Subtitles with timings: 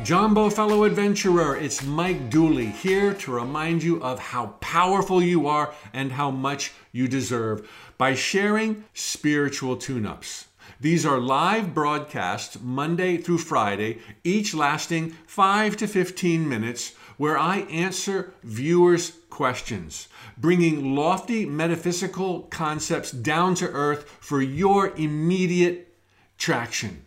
[0.00, 5.72] Jumbo fellow adventurer, it's Mike Dooley here to remind you of how powerful you are
[5.92, 7.68] and how much you deserve
[7.98, 10.48] by sharing spiritual tune ups.
[10.80, 17.58] These are live broadcasts Monday through Friday, each lasting 5 to 15 minutes, where I
[17.60, 25.94] answer viewers' questions, bringing lofty metaphysical concepts down to earth for your immediate
[26.38, 27.04] traction.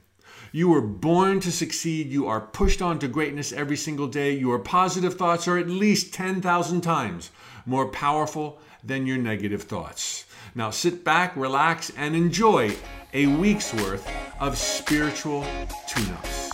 [0.55, 2.13] You were born to succeed.
[2.13, 4.31] You are pushed on to greatness every single day.
[4.31, 7.29] Your positive thoughts are at least 10,000 times
[7.65, 10.23] more powerful than your negative thoughts.
[10.55, 12.73] Now sit back, relax, and enjoy
[13.13, 15.45] a week's worth of spiritual
[15.89, 16.44] tune ups.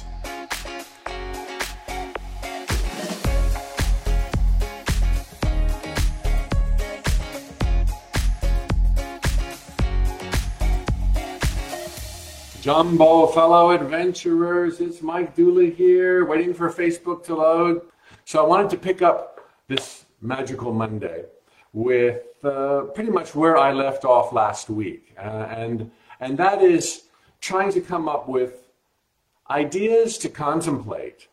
[12.61, 17.81] Jumbo fellow adventurers, it's Mike Dooley here, waiting for Facebook to load.
[18.23, 21.25] So I wanted to pick up this magical Monday
[21.73, 25.89] with uh, pretty much where I left off last week, uh, and
[26.19, 27.05] and that is
[27.39, 28.69] trying to come up with
[29.49, 31.29] ideas to contemplate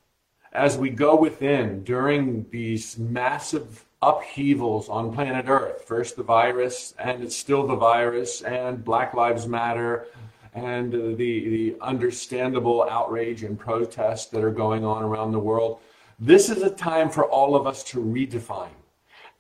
[0.55, 5.85] as we go within during these massive upheavals on planet Earth.
[5.85, 10.07] First the virus, and it's still the virus, and Black Lives Matter,
[10.55, 15.81] and the, the understandable outrage and protests that are going on around the world.
[16.19, 18.71] This is a time for all of us to redefine.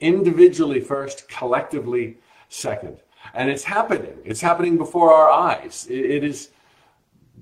[0.01, 2.99] Individually first, collectively second.
[3.35, 4.17] And it's happening.
[4.25, 5.87] It's happening before our eyes.
[5.91, 6.51] it, it is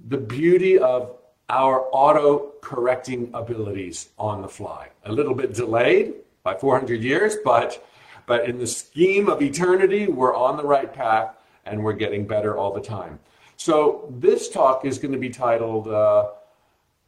[0.08, 1.17] the beauty of
[1.48, 4.89] our auto correcting abilities on the fly.
[5.05, 7.86] A little bit delayed by 400 years, but,
[8.27, 12.56] but in the scheme of eternity, we're on the right path and we're getting better
[12.56, 13.19] all the time.
[13.56, 16.30] So this talk is going to be titled uh,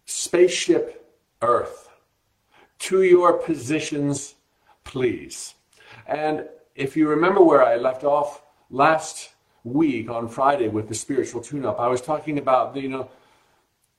[0.06, 1.88] Spaceship Earth.
[2.80, 4.34] To your positions,
[4.84, 5.54] please.
[6.06, 9.30] And if you remember where I left off last
[9.64, 13.10] week on Friday with the spiritual tune up, I was talking about, you know,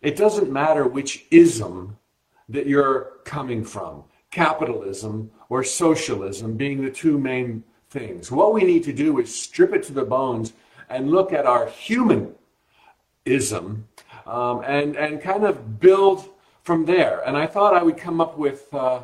[0.01, 1.97] it doesn't matter which ism
[2.47, 8.31] that you're coming from capitalism or socialism being the two main things.
[8.31, 10.53] What we need to do is strip it to the bones
[10.89, 12.33] and look at our human
[13.29, 13.87] ism
[14.25, 16.27] um, and, and kind of build
[16.63, 17.21] from there.
[17.25, 19.01] And I thought I would come up with uh,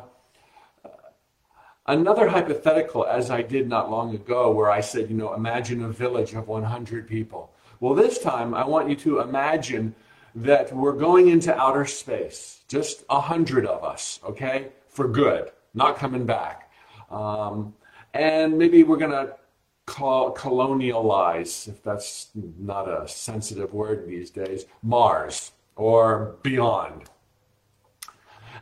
[1.86, 5.88] another hypothetical, as I did not long ago, where I said, you know, imagine a
[5.88, 7.52] village of 100 people.
[7.80, 9.94] Well, this time I want you to imagine
[10.34, 15.96] that we're going into outer space, just a hundred of us, okay, for good, not
[15.96, 16.70] coming back.
[17.10, 17.74] Um,
[18.12, 19.34] and maybe we're going to
[19.86, 27.04] colonialize, if that's not a sensitive word these days, Mars or beyond.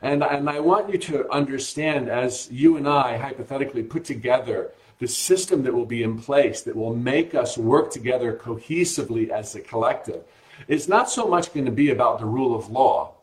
[0.02, 5.08] And, and I want you to understand as you and I hypothetically put together the
[5.08, 9.60] system that will be in place that will make us work together cohesively as a
[9.60, 10.24] collective,
[10.68, 13.14] it's not so much going to be about the rule of law.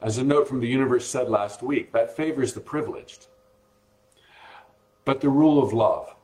[0.00, 3.28] As a note from the universe said last week, that favors the privileged.
[5.04, 6.14] But the rule of love.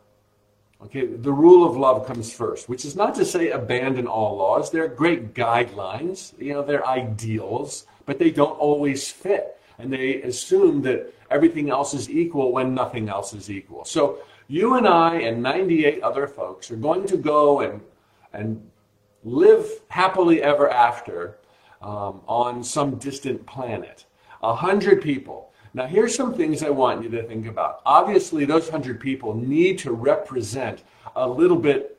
[0.81, 4.71] Okay, the rule of love comes first, which is not to say abandon all laws.
[4.71, 9.61] They're great guidelines, you know, they're ideals, but they don't always fit.
[9.79, 13.85] And they assume that everything else is equal when nothing else is equal.
[13.85, 17.81] So you and I and 98 other folks are going to go and,
[18.33, 18.71] and
[19.25, 21.39] live happily ever after
[21.83, 24.07] um, on some distant planet.
[24.43, 25.48] A hundred people
[25.79, 27.83] now, here's some things I want you to think about.
[27.87, 30.83] Obviously, those 100 people need to represent
[31.15, 31.97] a little bit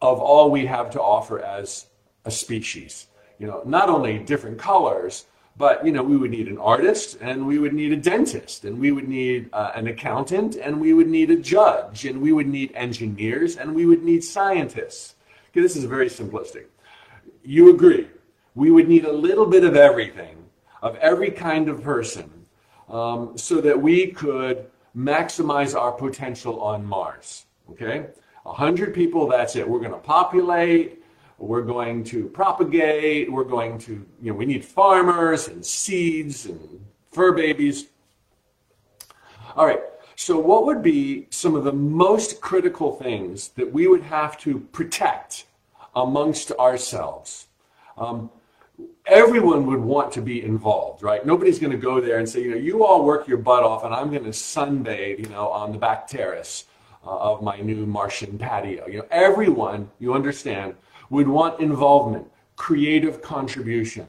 [0.00, 1.86] of all we have to offer as
[2.24, 3.06] a species.
[3.38, 5.26] You know, not only different colors,
[5.56, 8.80] but you know, we would need an artist, and we would need a dentist, and
[8.80, 12.48] we would need uh, an accountant, and we would need a judge, and we would
[12.48, 15.14] need engineers, and we would need scientists.
[15.52, 16.64] Okay, this is very simplistic.
[17.44, 18.08] You agree?
[18.56, 20.36] We would need a little bit of everything,
[20.82, 22.41] of every kind of person
[22.92, 24.66] um, so that we could
[24.96, 27.46] maximize our potential on Mars.
[27.70, 28.06] Okay?
[28.44, 29.68] 100 people, that's it.
[29.68, 31.02] We're going to populate,
[31.38, 36.84] we're going to propagate, we're going to, you know, we need farmers and seeds and
[37.10, 37.86] fur babies.
[39.56, 39.80] All right,
[40.16, 44.60] so what would be some of the most critical things that we would have to
[44.72, 45.46] protect
[45.94, 47.48] amongst ourselves?
[47.98, 48.30] Um,
[49.06, 51.24] everyone would want to be involved, right?
[51.26, 53.84] Nobody's going to go there and say, you know, you all work your butt off
[53.84, 56.66] and I'm going to sunbathe, you know, on the back terrace
[57.04, 58.86] uh, of my new Martian patio.
[58.86, 60.74] You know, everyone, you understand,
[61.10, 64.06] would want involvement, creative contribution.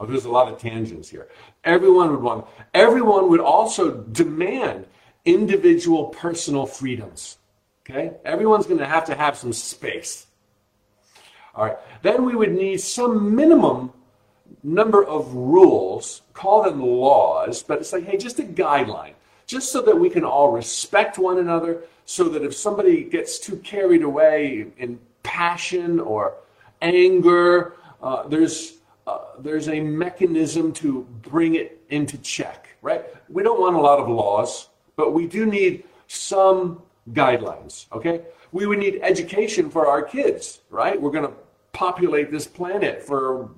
[0.00, 1.28] Oh, there's a lot of tangents here.
[1.62, 4.86] Everyone would want, everyone would also demand
[5.24, 7.38] individual personal freedoms.
[7.88, 8.12] Okay?
[8.24, 10.26] Everyone's going to have to have some space.
[11.54, 11.76] All right.
[12.02, 13.92] Then we would need some minimum
[14.62, 19.12] number of rules, call them laws, but it's like, hey, just a guideline,
[19.46, 23.56] just so that we can all respect one another, so that if somebody gets too
[23.58, 26.34] carried away in passion or
[26.80, 33.04] anger, uh, there's uh, there's a mechanism to bring it into check, right?
[33.28, 36.80] We don't want a lot of laws, but we do need some
[37.12, 38.22] guidelines, okay?
[38.52, 41.00] We would need education for our kids, right?
[41.00, 41.34] We're going to
[41.74, 43.50] populate this planet for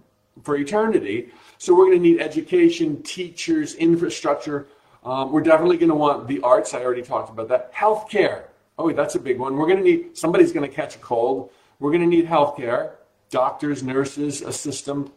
[0.42, 1.28] for eternity.
[1.58, 4.66] So we're going to need education, teachers, infrastructure.
[5.04, 6.74] Um, we're definitely going to want the arts.
[6.74, 7.72] I already talked about that.
[7.72, 8.44] Healthcare.
[8.78, 9.56] Oh, that's a big one.
[9.56, 11.50] We're going to need somebody's going to catch a cold.
[11.78, 12.92] We're going to need healthcare,
[13.30, 15.12] doctors, nurses, a system.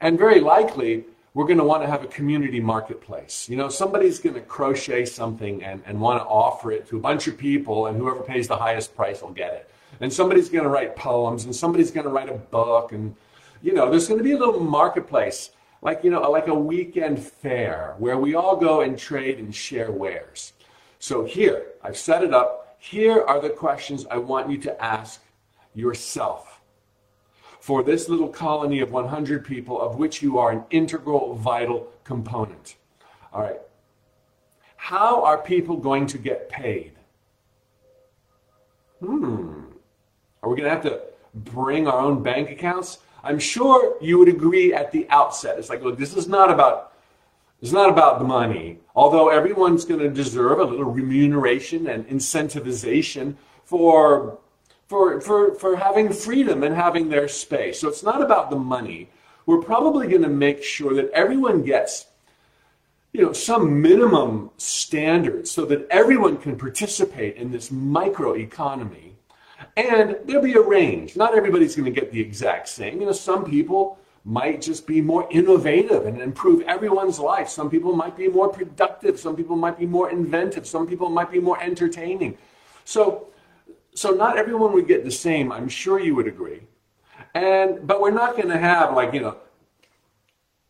[0.00, 1.04] And very likely,
[1.34, 3.48] we're going to want to have a community marketplace.
[3.48, 7.00] You know, somebody's going to crochet something and, and want to offer it to a
[7.00, 9.70] bunch of people, and whoever pays the highest price will get it.
[10.00, 13.14] And somebody's going to write poems, and somebody's going to write a book, and
[13.62, 15.50] you know, there's going to be a little marketplace,
[15.82, 19.90] like, you know, like a weekend fair where we all go and trade and share
[19.90, 20.52] wares.
[20.98, 22.76] So here, I've set it up.
[22.78, 25.22] Here are the questions I want you to ask
[25.74, 26.60] yourself.
[27.60, 32.76] For this little colony of 100 people, of which you are an integral, vital component.
[33.32, 33.60] All right.
[34.76, 36.92] How are people going to get paid?
[39.00, 39.69] Hmm.
[40.42, 41.00] Are we going to have to
[41.34, 42.98] bring our own bank accounts?
[43.22, 45.58] I'm sure you would agree at the outset.
[45.58, 46.92] It's like, look, this is not about
[47.62, 48.78] it's not about the money.
[48.94, 53.34] Although everyone's going to deserve a little remuneration and incentivization
[53.64, 54.38] for
[54.88, 57.80] for for for having freedom and having their space.
[57.80, 59.10] So it's not about the money.
[59.44, 62.06] We're probably going to make sure that everyone gets
[63.12, 69.16] you know some minimum standards so that everyone can participate in this micro economy
[69.80, 71.16] and there'll be a range.
[71.16, 73.00] Not everybody's going to get the exact same.
[73.00, 77.48] You know, some people might just be more innovative and improve everyone's life.
[77.48, 79.18] Some people might be more productive.
[79.18, 80.66] Some people might be more inventive.
[80.66, 82.36] Some people might be more entertaining.
[82.84, 83.28] So,
[83.94, 85.50] so not everyone would get the same.
[85.50, 86.60] I'm sure you would agree.
[87.34, 89.36] And but we're not going to have like you know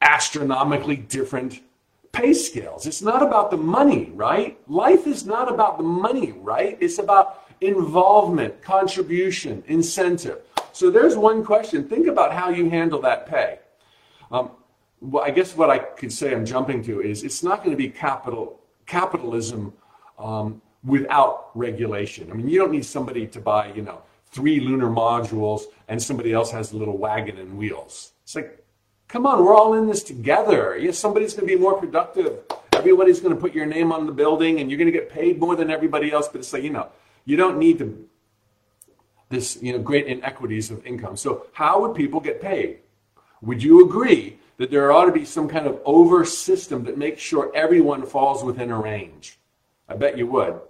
[0.02, 1.60] astronomically different
[2.12, 2.86] pay scales.
[2.86, 4.58] It's not about the money, right?
[4.68, 6.76] Life is not about the money, right?
[6.80, 10.40] It's about involvement, contribution, incentive.
[10.72, 11.88] So there's one question.
[11.88, 13.58] Think about how you handle that pay.
[14.30, 14.52] Um,
[15.00, 17.76] well, I guess what I could say I'm jumping to is it's not going to
[17.76, 19.72] be capital capitalism
[20.18, 22.30] um, without regulation.
[22.30, 24.02] I mean, you don't need somebody to buy, you know,
[24.32, 28.12] three lunar modules and somebody else has a little wagon and wheels.
[28.24, 28.64] It's like,
[29.08, 30.76] come on, we're all in this together.
[30.76, 32.40] Yes, somebody's going to be more productive.
[32.72, 35.38] Everybody's going to put your name on the building and you're going to get paid
[35.38, 36.28] more than everybody else.
[36.28, 36.88] But it's like, you know,
[37.24, 38.08] you don't need to,
[39.28, 41.16] this you know, great inequities of income.
[41.16, 42.80] So how would people get paid?
[43.42, 47.22] Would you agree that there ought to be some kind of over system that makes
[47.22, 49.38] sure everyone falls within a range?
[49.88, 50.60] I bet you would.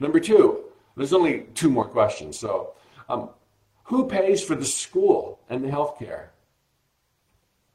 [0.00, 0.64] Number two,
[0.96, 2.38] there's only two more questions.
[2.38, 2.72] So,
[3.08, 3.30] um,
[3.84, 6.32] who pays for the school and the health care?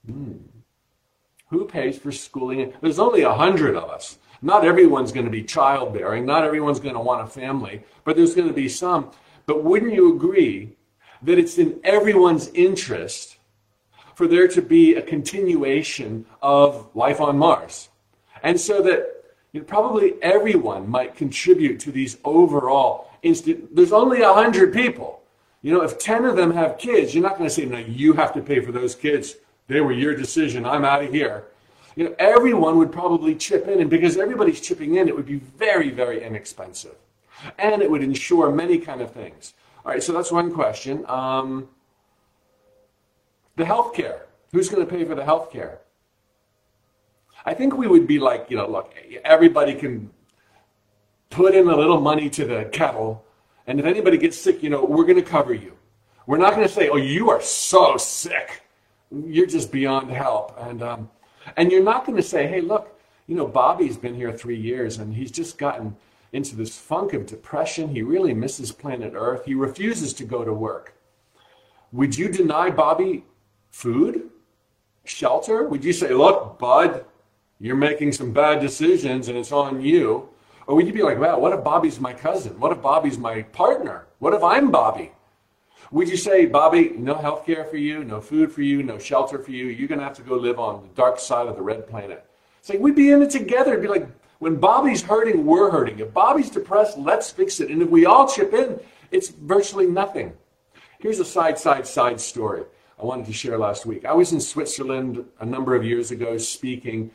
[0.06, 0.34] Hmm.
[1.50, 2.74] Who pays for schooling?
[2.82, 4.18] There's only a hundred of us.
[4.42, 6.26] Not everyone's going to be childbearing.
[6.26, 9.12] Not everyone's going to want a family, but there's going to be some.
[9.46, 10.76] But wouldn't you agree
[11.22, 13.38] that it's in everyone's interest
[14.16, 17.90] for there to be a continuation of life on Mars?
[18.42, 23.76] And so that you know, probably everyone might contribute to these overall instant.
[23.76, 25.22] There's only 100 people.
[25.62, 28.14] You know, if 10 of them have kids, you're not going to say, no, you
[28.14, 29.36] have to pay for those kids.
[29.68, 30.66] They were your decision.
[30.66, 31.46] I'm out of here
[31.96, 35.36] you know, everyone would probably chip in, and because everybody's chipping in, it would be
[35.36, 36.96] very, very inexpensive,
[37.58, 39.54] and it would ensure many kind of things.
[39.86, 41.06] All right, so that's one question.
[41.08, 41.70] Um,
[43.56, 44.26] the health care.
[44.52, 45.80] Who's going to pay for the health care?
[47.46, 48.94] I think we would be like, you know, look,
[49.24, 50.12] everybody can
[51.30, 53.26] put in a little money to the kettle,
[53.66, 55.78] and if anybody gets sick, you know, we're going to cover you.
[56.28, 58.62] We're not going to say, oh, you are so sick.
[59.12, 60.56] You're just beyond help.
[60.60, 61.10] And um,
[61.58, 64.98] and you're not going to say, hey, look, you know, Bobby's been here three years
[64.98, 65.96] and he's just gotten
[66.34, 67.90] into this funk of depression.
[67.90, 69.46] He really misses planet Earth.
[69.46, 70.94] He refuses to go to work.
[71.92, 73.26] Would you deny Bobby
[73.70, 74.30] food,
[75.04, 75.64] shelter?
[75.64, 77.06] Would you say, look, Bud,
[77.60, 80.30] you're making some bad decisions and it's on you?
[80.68, 82.60] Or would you be like, wow, what if Bobby's my cousin?
[82.60, 84.08] What if Bobby's my partner?
[84.20, 85.12] What if I'm Bobby?
[85.92, 89.38] Would you say, Bobby, no health care for you, no food for you, no shelter
[89.38, 89.66] for you?
[89.66, 92.26] You're going to have to go live on the dark side of the red planet.
[92.60, 93.74] It's like we'd be in it together.
[93.74, 94.08] It'd be like
[94.40, 96.00] when Bobby's hurting, we're hurting.
[96.00, 97.70] If Bobby's depressed, let's fix it.
[97.70, 98.80] And if we all chip in,
[99.12, 100.32] it's virtually nothing.
[101.00, 102.64] Here's a side, side, side story
[102.98, 104.06] I wanted to share last week.
[104.06, 107.12] I was in Switzerland a number of years ago speaking,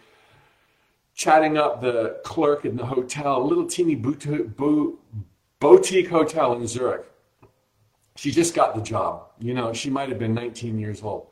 [1.15, 4.51] chatting up the clerk in the hotel, a little teeny boutique
[6.09, 7.07] hotel in Zurich.
[8.17, 9.29] She just got the job.
[9.39, 11.29] You know, she might have been 19 years old.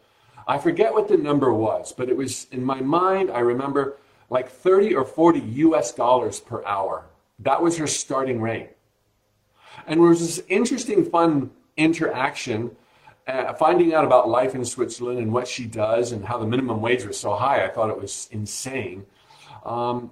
[0.46, 3.96] I forget what the number was, but it was in my mind, I remember
[4.28, 7.06] like 30 or 40 US dollars per hour.
[7.38, 8.70] That was her starting rate.
[9.86, 12.76] And there was this interesting, fun interaction,
[13.26, 16.82] uh, finding out about life in Switzerland and what she does and how the minimum
[16.82, 17.64] wage was so high.
[17.64, 19.06] I thought it was insane.
[19.64, 20.10] Um,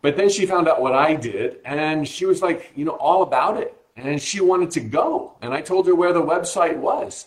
[0.00, 3.22] but then she found out what I did, and she was like, you know, all
[3.22, 5.36] about it and she wanted to go.
[5.40, 7.26] And I told her where the website was.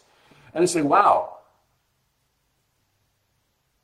[0.53, 1.37] And I said, wow,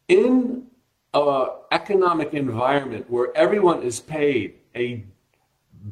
[0.08, 0.68] in
[1.14, 5.06] an economic environment where everyone is paid a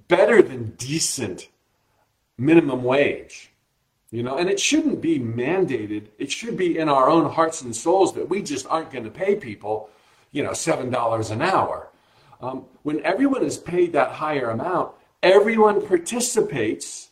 [0.07, 1.50] better than decent
[2.38, 3.51] minimum wage,
[4.10, 6.07] you know, and it shouldn't be mandated.
[6.17, 9.12] It should be in our own hearts and souls that we just aren't going to
[9.12, 9.89] pay people,
[10.31, 11.89] you know, $7 an hour.
[12.41, 17.11] Um, when everyone is paid that higher amount, Everyone participates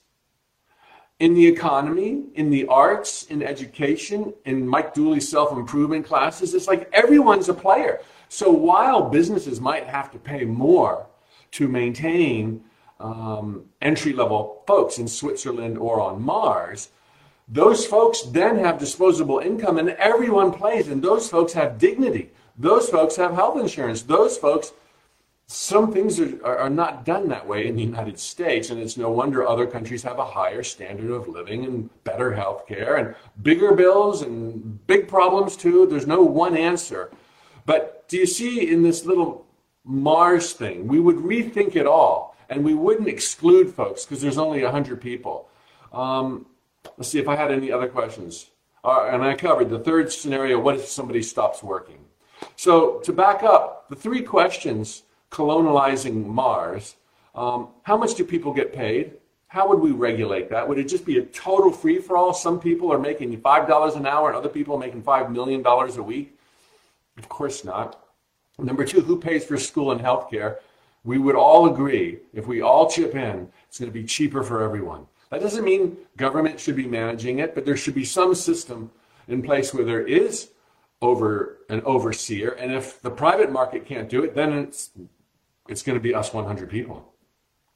[1.19, 6.53] in the economy, in the arts, in education, in Mike Dooley's self improvement classes.
[6.53, 7.99] It's like everyone's a player.
[8.29, 11.07] So while businesses might have to pay more
[11.51, 12.63] to maintain
[12.99, 16.89] um, entry level folks in Switzerland or on Mars,
[17.47, 22.31] those folks then have disposable income and everyone plays, and those folks have dignity.
[22.57, 24.03] Those folks have health insurance.
[24.03, 24.73] Those folks
[25.51, 29.09] some things are, are, not done that way in the United States, and it's no
[29.09, 33.73] wonder other countries have a higher standard of living and better health care and bigger
[33.73, 35.87] bills and big problems too.
[35.87, 37.09] There's no one answer.
[37.65, 39.47] But do you see in this little
[39.83, 44.61] Mars thing, we would rethink it all and we wouldn't exclude folks because there's only
[44.61, 45.49] 100 people.
[45.91, 46.45] Um,
[46.95, 48.51] let's see if I had any other questions.
[48.83, 52.05] Uh, and I covered the third scenario what if somebody stops working?
[52.55, 56.95] So to back up, the three questions colonizing Mars,
[57.35, 59.13] um, how much do people get paid?
[59.47, 60.67] How would we regulate that?
[60.67, 62.33] Would it just be a total free for all?
[62.33, 66.03] Some people are making $5 an hour and other people are making $5 million a
[66.03, 66.37] week?
[67.17, 67.99] Of course not.
[68.59, 70.59] Number two, who pays for school and health care?
[71.03, 74.61] We would all agree if we all chip in, it's going to be cheaper for
[74.61, 75.07] everyone.
[75.29, 78.91] That doesn't mean government should be managing it, but there should be some system
[79.27, 80.49] in place where there is
[81.01, 82.51] over an overseer.
[82.51, 84.89] And if the private market can't do it, then it's
[85.69, 87.13] it's going to be us 100 people,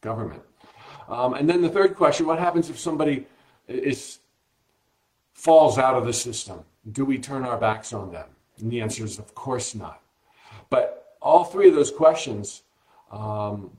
[0.01, 0.41] government.
[1.07, 3.27] Um, and then the third question what happens if somebody
[3.67, 4.19] is,
[5.33, 6.63] falls out of the system?
[6.91, 8.27] Do we turn our backs on them?
[8.59, 10.01] And the answer is, of course not.
[10.69, 12.63] But all three of those questions
[13.12, 13.71] um,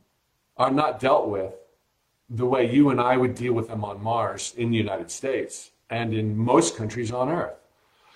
[0.57, 1.53] are not dealt with
[2.31, 5.71] the way you and I would deal with them on Mars in the United States
[5.91, 7.55] and in most countries on Earth.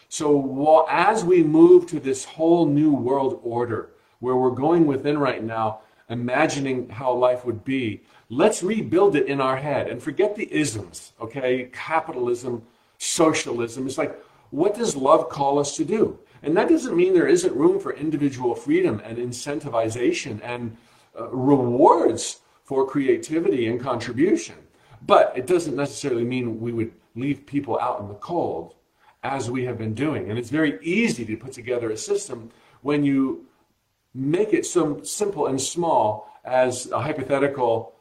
[0.08, 3.90] So as we move to this whole new world order,
[4.20, 9.40] where we're going within right now, imagining how life would be, let's rebuild it in
[9.40, 11.68] our head and forget the isms, okay?
[11.72, 12.62] Capitalism,
[12.98, 13.86] socialism.
[13.86, 14.18] It's like,
[14.50, 16.18] what does love call us to do?
[16.42, 20.76] And that doesn't mean there isn't room for individual freedom and incentivization and
[21.18, 24.54] uh, rewards for creativity and contribution.
[25.06, 28.74] But it doesn't necessarily mean we would leave people out in the cold
[29.22, 30.30] as we have been doing.
[30.30, 32.50] And it's very easy to put together a system
[32.82, 33.47] when you
[34.14, 37.94] make it so simple and small as a hypothetical,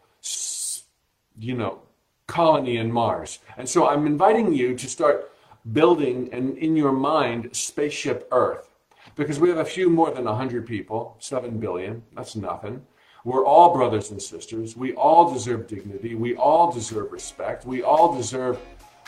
[1.37, 1.81] you know,
[2.27, 3.39] colony in Mars.
[3.57, 5.31] And so I'm inviting you to start
[5.71, 8.69] building and in your mind spaceship Earth
[9.15, 12.85] because we have a few more than 100 people, 7 billion, that's nothing.
[13.23, 14.77] We're all brothers and sisters.
[14.77, 16.15] We all deserve dignity.
[16.15, 17.65] We all deserve respect.
[17.65, 18.59] We all deserve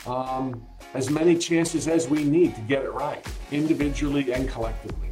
[0.06, 5.09] um, as many chances as we need to get it right, individually and collectively.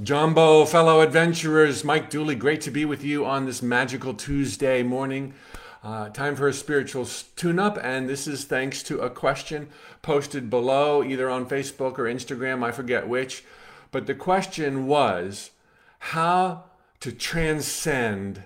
[0.00, 5.34] Jumbo, fellow adventurers, Mike Dooley, great to be with you on this magical Tuesday morning.
[5.82, 9.68] Uh, time for a spiritual tune up, and this is thanks to a question
[10.00, 13.42] posted below, either on Facebook or Instagram, I forget which.
[13.90, 15.50] But the question was
[15.98, 16.66] how
[17.00, 18.44] to transcend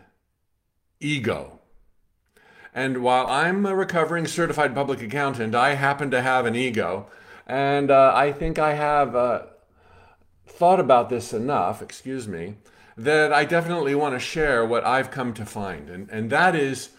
[1.01, 1.61] ego.
[2.75, 7.09] And while I'm a recovering certified public accountant, I happen to have an ego.
[7.47, 9.15] And uh, I think I have.
[9.15, 9.43] Uh,
[10.53, 12.55] thought about this enough, excuse me,
[12.97, 15.89] that I definitely want to share what I've come to find.
[15.89, 16.91] And, and that is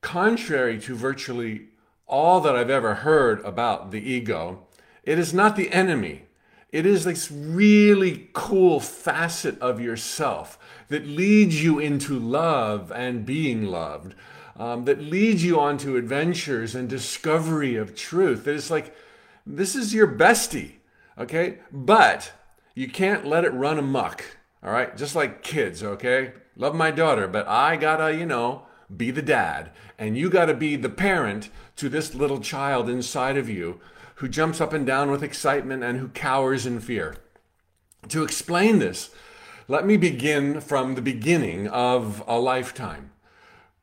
[0.00, 1.66] contrary to virtually
[2.06, 4.66] all that I've ever heard about the ego,
[5.02, 6.22] it is not the enemy.
[6.70, 13.64] It is this really cool facet of yourself that leads you into love and being
[13.64, 14.14] loved,
[14.56, 18.44] um, that leads you onto adventures and discovery of truth.
[18.44, 18.94] That is like,
[19.46, 20.72] this is your bestie,
[21.18, 21.58] okay?
[21.72, 22.32] But
[22.74, 24.96] you can't let it run amok, all right?
[24.96, 26.32] Just like kids, okay?
[26.56, 29.70] Love my daughter, but I gotta, you know, be the dad.
[29.98, 33.80] And you gotta be the parent to this little child inside of you
[34.16, 37.16] who jumps up and down with excitement and who cowers in fear.
[38.08, 39.10] To explain this,
[39.66, 43.10] let me begin from the beginning of a lifetime.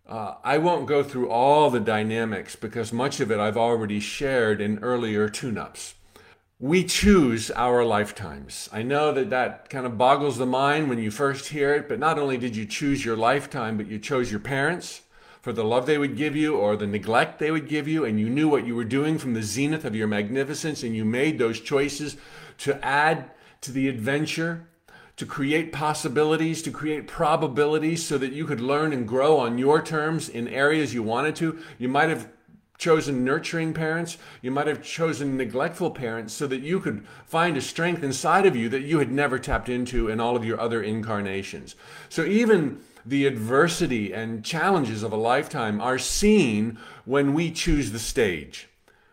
[0.07, 4.59] Uh, I won't go through all the dynamics because much of it I've already shared
[4.61, 5.95] in earlier tune ups.
[6.61, 8.69] We choose our lifetimes.
[8.71, 11.97] I know that that kind of boggles the mind when you first hear it, but
[11.97, 15.01] not only did you choose your lifetime, but you chose your parents,
[15.41, 18.19] for the love they would give you or the neglect they would give you, and
[18.19, 21.39] you knew what you were doing from the zenith of your magnificence, and you made
[21.39, 22.15] those choices
[22.59, 24.67] to add to the adventure,
[25.17, 29.81] to create possibilities, to create probabilities so that you could learn and grow on your
[29.81, 31.57] terms in areas you wanted to.
[31.79, 32.29] You might have
[32.81, 34.17] chosen nurturing parents.
[34.41, 38.55] You might have chosen neglectful parents so that you could find a strength inside of
[38.55, 41.75] you that you had never tapped into in all of your other incarnations.
[42.09, 47.99] So even the adversity and challenges of a lifetime are seen when we choose the
[47.99, 48.67] stage.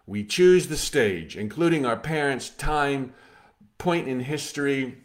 [0.06, 3.12] We choose the stage, including our parents' time,
[3.76, 4.96] point in history,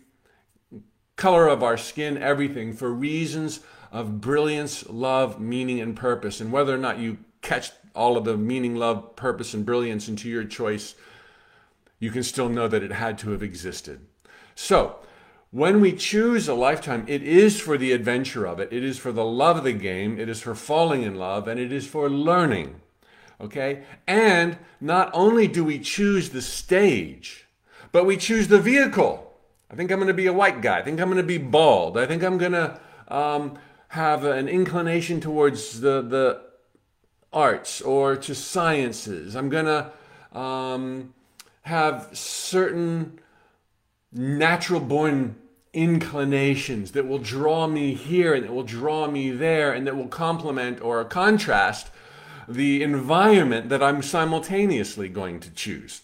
[1.18, 3.60] color of our skin, everything, for reasons
[3.92, 6.40] of brilliance, love, meaning, and purpose.
[6.40, 10.30] And whether or not you catch all of the meaning, love, purpose, and brilliance into
[10.30, 10.96] your choice,
[12.00, 14.02] you can still know that it had to have existed.
[14.56, 14.98] So,
[15.52, 18.74] when we choose a lifetime, it is for the adventure of it.
[18.74, 20.20] It is for the love of the game.
[20.20, 22.82] It is for falling in love and it is for learning.
[23.40, 23.84] Okay?
[24.08, 27.46] And not only do we choose the stage,
[27.92, 29.32] but we choose the vehicle.
[29.70, 30.80] I think I'm going to be a white guy.
[30.80, 32.00] I think I'm going to be bald.
[32.00, 36.42] I think I'm going to um, have an inclination towards the, the
[37.34, 39.36] arts or to sciences.
[39.36, 41.14] I'm going to um,
[41.64, 43.20] have certain
[44.12, 45.36] natural born
[45.74, 50.08] inclinations that will draw me here and that will draw me there and that will
[50.08, 51.90] complement or contrast
[52.48, 56.02] the environment that I'm simultaneously going to choose.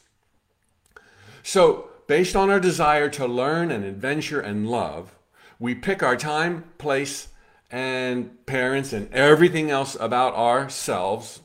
[1.44, 5.16] So, based on our desire to learn and adventure and love,
[5.60, 7.29] we pick our time, place,
[7.72, 11.42] and parents and everything else about ourselves,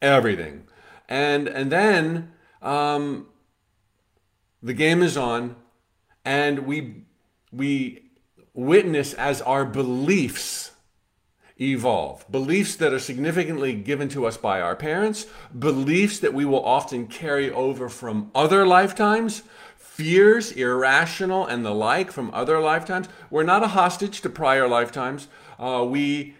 [0.00, 0.64] everything.
[1.08, 3.26] And, and then um,
[4.62, 5.56] the game is on,
[6.24, 7.04] and we
[7.52, 8.10] we
[8.54, 10.70] witness as our beliefs
[11.60, 12.30] evolve.
[12.30, 15.26] Beliefs that are significantly given to us by our parents,
[15.58, 19.42] beliefs that we will often carry over from other lifetimes,
[20.00, 23.06] fears, irrational, and the like from other lifetimes.
[23.28, 25.28] We're not a hostage to prior lifetimes.
[25.58, 26.36] Uh, we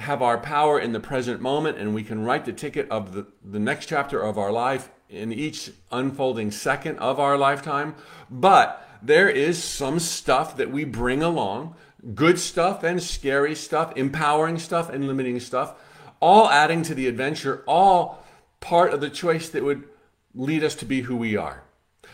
[0.00, 3.24] have our power in the present moment and we can write the ticket of the,
[3.44, 7.94] the next chapter of our life in each unfolding second of our lifetime.
[8.28, 11.76] But there is some stuff that we bring along
[12.12, 15.74] good stuff and scary stuff, empowering stuff and limiting stuff,
[16.18, 18.24] all adding to the adventure, all
[18.58, 19.84] part of the choice that would
[20.34, 21.62] lead us to be who we are.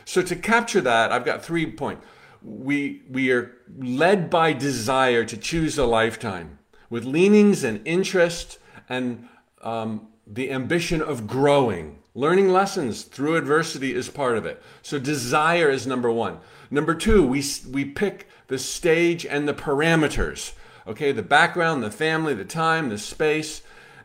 [0.05, 2.05] So to capture that, I've got three points.
[2.43, 6.59] We, we are led by desire to choose a lifetime
[6.91, 9.29] with leanings and interest and
[9.63, 11.99] um, the ambition of growing.
[12.15, 14.63] Learning lessons through adversity is part of it.
[14.83, 16.39] So desire is number one.
[16.71, 20.53] Number two, we, we pick the stage and the parameters.
[20.87, 23.63] Okay, the background, the family, the time, the space.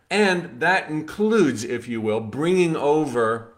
[0.09, 3.53] And that includes, if you will, bringing over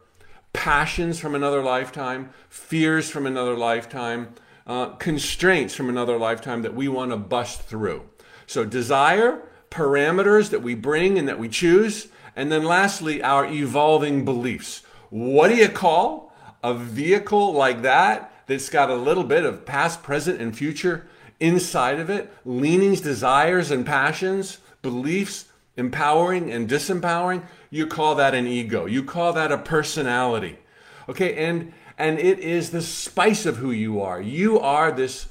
[0.54, 4.34] passions from another lifetime, fears from another lifetime,
[4.68, 8.04] uh, constraints from another lifetime that we want to bust through.
[8.46, 14.26] So, desire, parameters that we bring and that we choose, and then lastly, our evolving
[14.26, 14.84] beliefs.
[15.10, 16.34] What do you call
[16.64, 21.08] a vehicle like that that's got a little bit of past, present, and future
[21.40, 25.46] inside of it, leanings, desires, and passions, beliefs,
[25.78, 28.86] empowering and disempowering, you call that an ego.
[28.86, 30.58] You call that a personality.
[31.08, 34.22] Okay, and and it is the spice of who you are.
[34.22, 35.28] You are this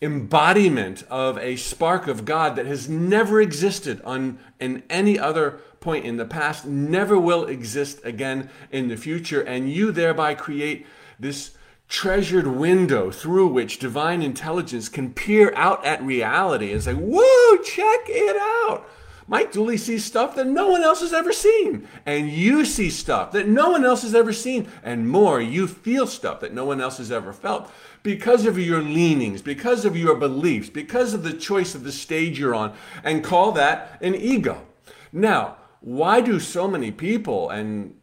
[0.00, 6.04] embodiment of a spark of God that has never existed on in any other point
[6.04, 10.86] in the past, never will exist again in the future, and you thereby create
[11.18, 11.52] this
[11.88, 18.00] treasured window through which divine intelligence can peer out at reality and say, Whoa, check
[18.08, 18.88] it out.
[19.26, 21.88] Mike Dooley sees stuff that no one else has ever seen.
[22.04, 24.68] And you see stuff that no one else has ever seen.
[24.82, 27.70] And more, you feel stuff that no one else has ever felt
[28.02, 32.38] because of your leanings, because of your beliefs, because of the choice of the stage
[32.38, 34.66] you're on, and call that an ego.
[35.12, 37.96] Now, why do so many people and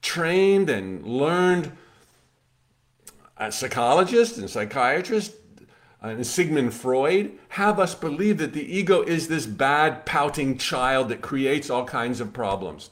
[0.00, 1.72] trained and learned
[3.36, 5.36] uh, psychologists and psychiatrists
[6.02, 11.08] Uh, and Sigmund Freud have us believe that the ego is this bad, pouting child
[11.08, 12.90] that creates all kinds of problems.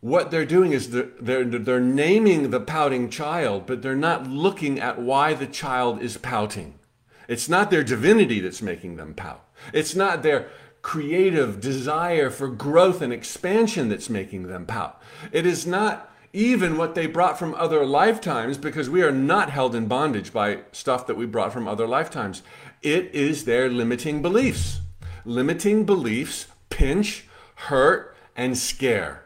[0.00, 4.78] What they're doing is they're, they're, they're naming the pouting child, but they're not looking
[4.78, 6.74] at why the child is pouting.
[7.26, 9.48] It's not their divinity that's making them pout.
[9.72, 10.48] It's not their
[10.82, 15.00] creative desire for growth and expansion that's making them pout.
[15.32, 19.74] It is not even what they brought from other lifetimes, because we are not held
[19.74, 22.42] in bondage by stuff that we brought from other lifetimes.
[22.82, 24.80] It is their limiting beliefs.
[25.24, 29.22] Limiting beliefs pinch, hurt, and scare.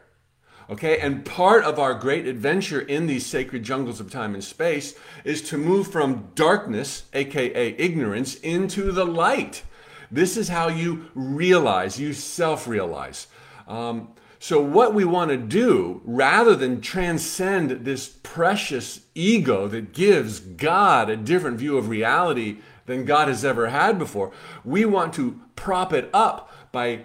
[0.69, 4.93] Okay, and part of our great adventure in these sacred jungles of time and space
[5.23, 9.63] is to move from darkness, aka ignorance, into the light.
[10.11, 13.25] This is how you realize, you self realize.
[13.67, 14.09] Um,
[14.41, 21.09] so, what we want to do, rather than transcend this precious ego that gives God
[21.09, 24.31] a different view of reality than God has ever had before,
[24.63, 27.03] we want to prop it up by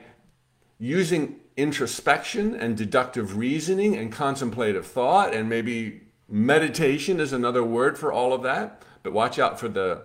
[0.79, 8.13] using introspection and deductive reasoning and contemplative thought, and maybe meditation is another word for
[8.13, 8.81] all of that.
[9.03, 10.03] But watch out for the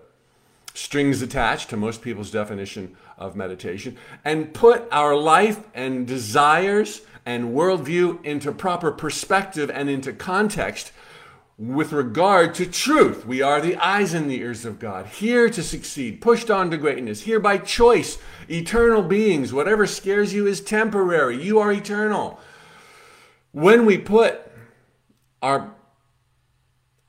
[0.74, 7.54] strings attached to most people's definition of meditation, and put our life and desires and
[7.54, 10.92] worldview into proper perspective and into context
[11.60, 13.24] with regard to truth.
[13.24, 16.78] We are the eyes and the ears of God, here to succeed, pushed on to
[16.78, 18.18] greatness, here by choice,
[18.50, 19.54] eternal beings.
[19.54, 21.39] Whatever scares you is temporary.
[21.39, 22.39] You are eternal.
[23.52, 24.42] When we put
[25.44, 25.76] our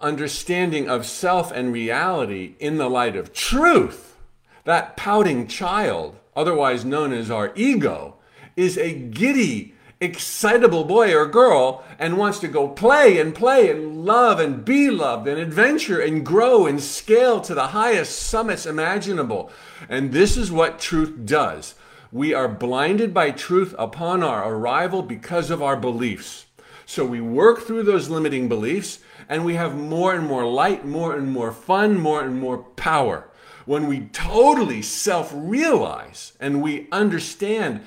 [0.03, 4.19] understanding of self and reality in the light of truth,
[4.65, 8.17] that pouting child, otherwise known as our ego,
[8.55, 14.05] is a giddy, excitable boy or girl and wants to go play and play and
[14.05, 19.51] love and be loved and adventure and grow and scale to the highest summits imaginable.
[19.91, 21.75] And this is what truth does.
[22.11, 26.47] We are blinded by truth upon our arrival because of our beliefs.
[26.87, 31.15] So we work through those limiting beliefs and we have more and more light, more
[31.15, 33.29] and more fun, more and more power.
[33.67, 37.83] When we totally self realize and we understand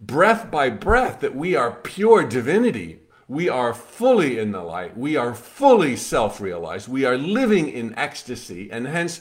[0.00, 3.00] breath by breath that we are pure divinity.
[3.28, 4.96] We are fully in the light.
[4.96, 6.88] We are fully self realized.
[6.88, 8.70] We are living in ecstasy.
[8.70, 9.20] And hence,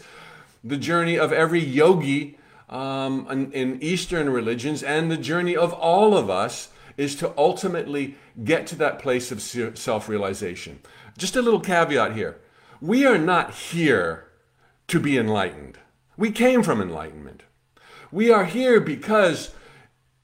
[0.63, 2.37] the journey of every yogi
[2.69, 8.15] um, in, in Eastern religions and the journey of all of us is to ultimately
[8.43, 10.79] get to that place of self realization.
[11.17, 12.37] Just a little caveat here
[12.81, 14.27] we are not here
[14.87, 15.79] to be enlightened,
[16.17, 17.43] we came from enlightenment.
[18.11, 19.51] We are here because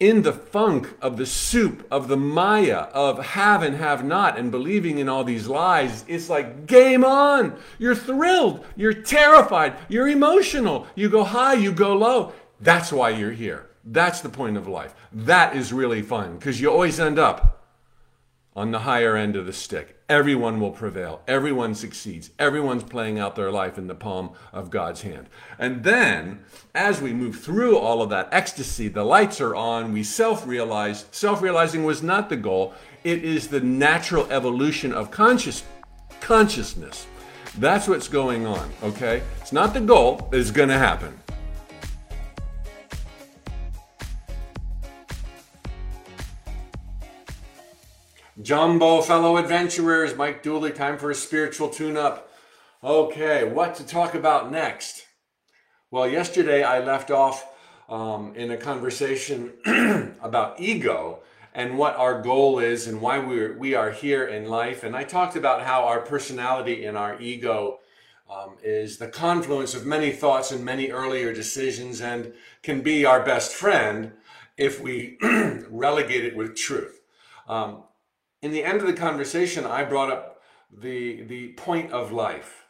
[0.01, 4.49] in the funk of the soup of the Maya of have and have not and
[4.49, 7.55] believing in all these lies, it's like game on.
[7.77, 8.65] You're thrilled.
[8.75, 9.75] You're terrified.
[9.87, 10.87] You're emotional.
[10.95, 12.33] You go high, you go low.
[12.59, 13.69] That's why you're here.
[13.85, 14.95] That's the point of life.
[15.13, 17.60] That is really fun because you always end up
[18.55, 19.97] on the higher end of the stick.
[20.09, 21.21] Everyone will prevail.
[21.27, 22.31] Everyone succeeds.
[22.37, 25.29] Everyone's playing out their life in the palm of God's hand.
[25.57, 26.43] And then,
[26.75, 31.05] as we move through all of that ecstasy, the lights are on, we self realize.
[31.11, 32.73] Self realizing was not the goal,
[33.05, 35.63] it is the natural evolution of conscious,
[36.19, 37.07] consciousness.
[37.57, 39.23] That's what's going on, okay?
[39.41, 41.20] It's not the goal, it's to happen.
[48.41, 52.31] Jumbo, fellow adventurers, Mike Dooley, time for a spiritual tune up.
[52.83, 55.05] Okay, what to talk about next?
[55.91, 57.45] Well, yesterday I left off
[57.87, 59.53] um, in a conversation
[60.21, 61.19] about ego
[61.53, 64.83] and what our goal is and why we're, we are here in life.
[64.83, 67.79] And I talked about how our personality and our ego
[68.29, 73.23] um, is the confluence of many thoughts and many earlier decisions and can be our
[73.23, 74.13] best friend
[74.57, 75.17] if we
[75.69, 77.01] relegate it with truth.
[77.47, 77.83] Um,
[78.41, 82.65] in the end of the conversation, I brought up the, the point of life.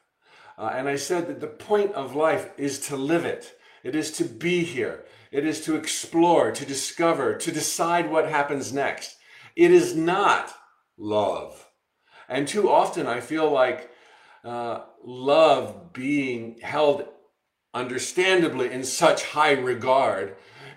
[0.57, 3.57] Uh, and I said that the point of life is to live it.
[3.83, 5.05] It is to be here.
[5.31, 9.17] It is to explore, to discover, to decide what happens next.
[9.55, 10.53] It is not
[10.97, 11.67] love.
[12.27, 13.89] And too often I feel like
[14.43, 17.05] uh, love being held
[17.73, 20.35] understandably in such high regard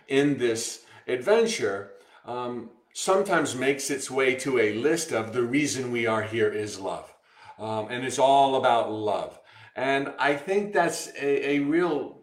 [0.09, 1.93] in this adventure
[2.25, 6.79] um, sometimes makes its way to a list of the reason we are here is
[6.79, 7.13] love.
[7.59, 9.39] Um, and it's all about love.
[9.77, 12.23] And I think that's a, a real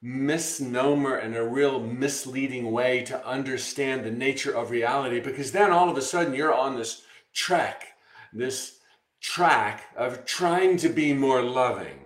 [0.00, 5.90] misnomer and a real misleading way to understand the nature of reality because then all
[5.90, 7.02] of a sudden you're on this
[7.34, 7.88] track,
[8.32, 8.78] this
[9.20, 11.98] track of trying to be more loving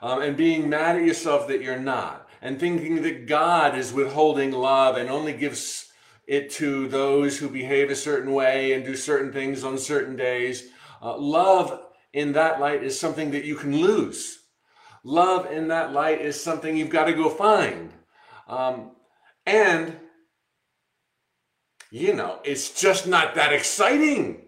[0.00, 4.52] um, and being mad at yourself that you're not and thinking that God is withholding
[4.52, 5.92] love and only gives
[6.26, 10.68] it to those who behave a certain way and do certain things on certain days.
[11.02, 11.80] Uh, love
[12.12, 14.40] in that light is something that you can lose.
[15.02, 17.92] Love in that light is something you've got to go find.
[18.48, 18.92] Um,
[19.44, 19.98] and,
[21.90, 24.42] you know, it's just not that exciting.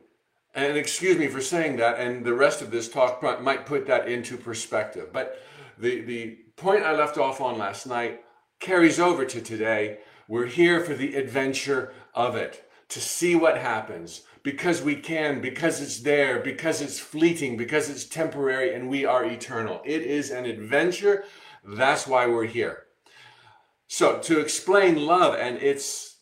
[0.55, 4.09] And excuse me for saying that, and the rest of this talk might put that
[4.09, 5.12] into perspective.
[5.12, 5.43] But
[5.77, 8.23] the, the point I left off on last night
[8.59, 9.99] carries over to today.
[10.29, 15.81] We're here for the adventure of it, to see what happens, because we can, because
[15.81, 19.83] it's there, because it's fleeting, because it's temporary, and we are eternal.
[19.85, 21.25] It is an adventure.
[21.65, 22.85] That's why we're here.
[23.89, 26.19] So, to explain love and its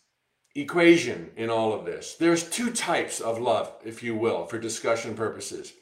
[0.54, 5.14] equation in all of this, there's two types of love, if you will, for discussion
[5.14, 5.72] purposes.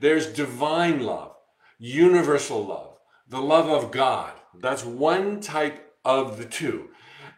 [0.00, 1.34] There's divine love,
[1.78, 4.32] universal love, the love of God.
[4.60, 6.90] That's one type of the two.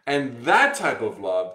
[0.07, 1.55] And that type of love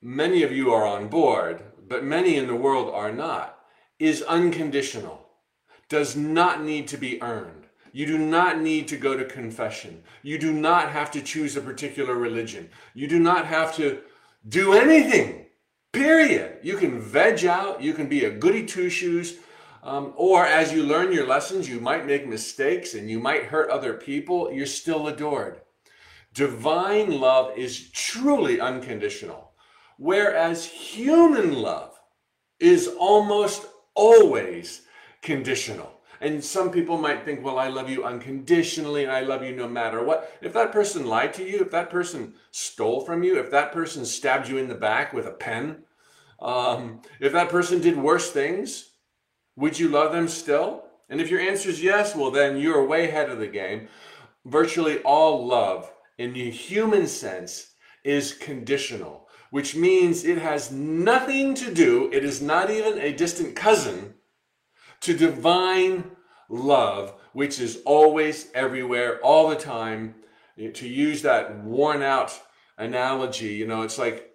[0.00, 3.58] many of you are on board, but many in the world are not,
[3.98, 5.26] is unconditional,
[5.88, 7.66] does not need to be earned.
[7.92, 10.02] You do not need to go to confession.
[10.22, 12.68] You do not have to choose a particular religion.
[12.94, 14.00] You do not have to
[14.48, 15.46] do anything,
[15.92, 16.58] period.
[16.62, 19.38] You can veg out, you can be a goody two shoes.
[19.82, 23.70] Um, or as you learn your lessons, you might make mistakes and you might hurt
[23.70, 24.52] other people.
[24.52, 25.60] You're still adored.
[26.38, 29.50] Divine love is truly unconditional.
[29.96, 31.98] Whereas human love
[32.60, 34.82] is almost always
[35.20, 36.00] conditional.
[36.20, 40.04] And some people might think, well, I love you unconditionally I love you no matter
[40.04, 40.38] what.
[40.40, 44.04] If that person lied to you, if that person stole from you, if that person
[44.04, 45.82] stabbed you in the back with a pen,
[46.38, 48.90] um, if that person did worse things,
[49.56, 50.84] would you love them still?
[51.08, 53.88] And if your answer is yes, well, then you're way ahead of the game.
[54.44, 61.72] Virtually all love in the human sense is conditional which means it has nothing to
[61.72, 64.14] do, it is not even a distant cousin
[65.00, 66.10] to divine
[66.48, 70.14] love, which is always everywhere, all the time.
[70.58, 72.38] To use that worn out
[72.76, 74.34] analogy, you know, it's like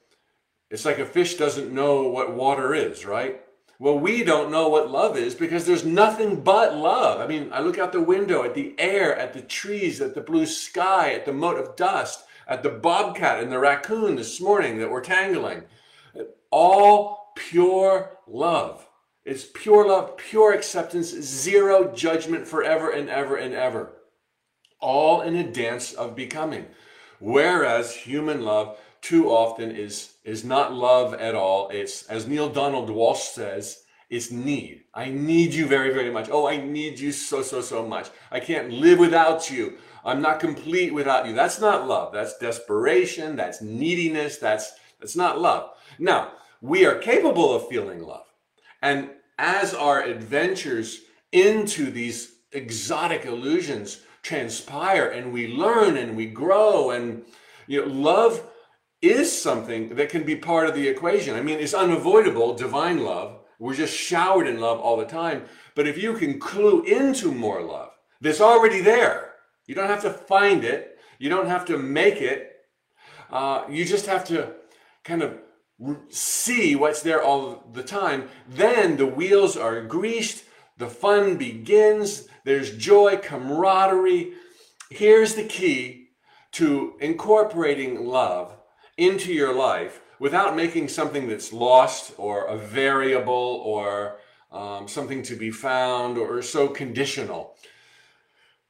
[0.70, 3.43] it's like a fish doesn't know what water is, right?
[3.84, 7.20] Well, we don't know what love is because there's nothing but love.
[7.20, 10.22] I mean, I look out the window at the air, at the trees, at the
[10.22, 14.78] blue sky, at the mote of dust at the bobcat and the raccoon this morning
[14.78, 15.64] that we're tangling.
[16.52, 18.88] All pure love.
[19.26, 23.94] It's pure love, pure acceptance, zero judgment forever and ever and ever.
[24.80, 26.68] All in a dance of becoming.
[27.20, 31.70] Whereas human love too often is, is not love at all.
[31.70, 34.86] It's, as Neale Donald Walsch says, it's need.
[34.94, 36.30] I need you very, very much.
[36.32, 38.10] Oh, I need you so, so, so much.
[38.32, 39.78] I can't live without you.
[40.06, 41.34] I'm not complete without you.
[41.34, 42.14] That's not love.
[42.14, 43.36] That's desperation.
[43.36, 44.38] That's neediness.
[44.38, 45.72] That's, that's not love.
[46.00, 48.26] Now, we are capable of feeling love.
[48.82, 51.02] And as our adventures
[51.34, 57.26] into these exotic illusions transpire and we learn and we grow and
[57.68, 58.48] you know love
[59.04, 61.36] is something that can be part of the equation.
[61.36, 63.40] I mean, it's unavoidable, divine love.
[63.60, 65.44] We're just showered in love all the time.
[65.76, 69.34] But if you can clue into more love, that's already there.
[69.68, 70.98] You don't have to find it.
[71.20, 72.52] You don't have to make it.
[73.30, 74.54] Uh, you just have to
[75.04, 75.38] kind of
[76.10, 78.30] see what's there all the time.
[78.48, 80.46] Then the wheels are greased.
[80.78, 82.28] The fun begins.
[82.46, 84.34] There's joy, camaraderie.
[84.90, 86.10] Here's the key
[86.54, 88.56] to incorporating love
[88.98, 94.18] into your life without making something that's lost or a variable or
[94.52, 97.56] um, something to be found or so conditional.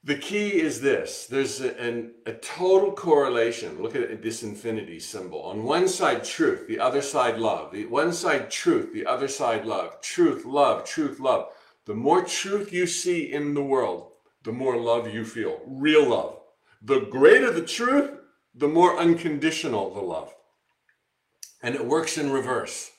[0.05, 3.81] The key is this there's a, an, a total correlation.
[3.81, 5.41] Look at this infinity symbol.
[5.43, 7.71] On one side, truth, the other side, love.
[7.71, 10.01] The one side, truth, the other side, love.
[10.01, 11.49] Truth, love, truth, love.
[11.85, 14.11] The more truth you see in the world,
[14.43, 15.61] the more love you feel.
[15.65, 16.39] Real love.
[16.81, 18.11] The greater the truth,
[18.55, 20.33] the more unconditional the love.
[21.61, 22.91] And it works in reverse.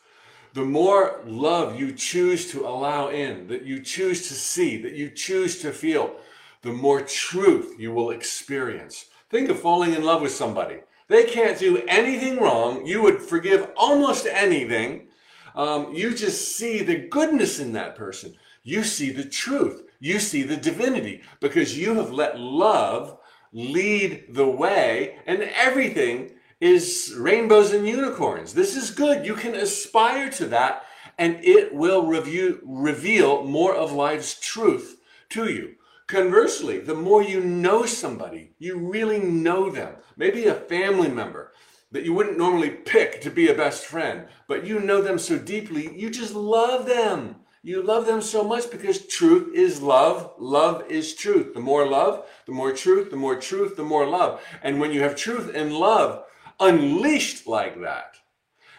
[0.55, 5.11] the more love you choose to allow in, that you choose to see, that you
[5.11, 6.15] choose to feel,
[6.63, 9.07] the more truth you will experience.
[9.31, 10.79] Think of falling in love with somebody.
[11.09, 12.87] They can't do anything wrong.
[12.87, 15.09] You would forgive almost anything.
[15.57, 18.35] Um, you just see the goodness in that person.
[18.63, 19.83] You see the truth.
[19.99, 23.19] You see the divinity because you have let love
[23.55, 28.53] lead the way and everything is rainbows and unicorns.
[28.53, 29.25] This is good.
[29.25, 30.85] You can aspire to that
[31.17, 35.77] and it will review, reveal more of life's truth to you.
[36.07, 41.53] Conversely, the more you know somebody, you really know them, maybe a family member
[41.93, 45.39] that you wouldn't normally pick to be a best friend, but you know them so
[45.39, 47.37] deeply, you just love them.
[47.63, 50.33] You love them so much because truth is love.
[50.39, 51.55] Love is truth.
[51.55, 54.43] The more love, the more truth, the more truth, the more love.
[54.63, 56.25] And when you have truth and love
[56.61, 58.17] unleashed like that,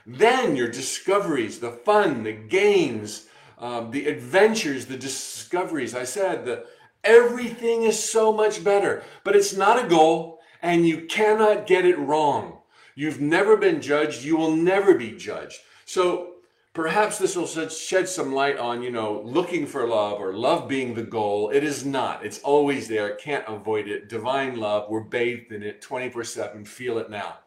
[0.06, 6.66] then your discoveries, the fun, the games, um, the adventures, the discoveries, I said, the,
[7.04, 9.04] everything is so much better.
[9.24, 12.60] But it's not a goal, and you cannot get it wrong.
[12.94, 15.60] You've never been judged, you will never be judged.
[15.86, 16.35] So
[16.76, 20.94] Perhaps this will shed some light on, you know, looking for love or love being
[20.94, 21.50] the goal.
[21.50, 22.26] It is not.
[22.26, 23.16] It's always there.
[23.16, 24.10] Can't avoid it.
[24.10, 24.90] Divine love.
[24.90, 26.66] We're bathed in it 24 7.
[26.66, 27.38] Feel it now.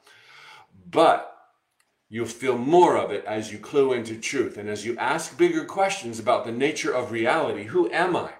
[0.91, 1.37] But
[2.09, 5.67] you'll feel more of it as you clue into truth and as you ask bigger
[5.67, 7.65] questions about the nature of reality.
[7.65, 8.33] Who am I?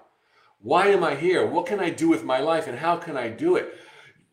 [0.59, 1.45] Why am I here?
[1.45, 3.75] What can I do with my life and how can I do it?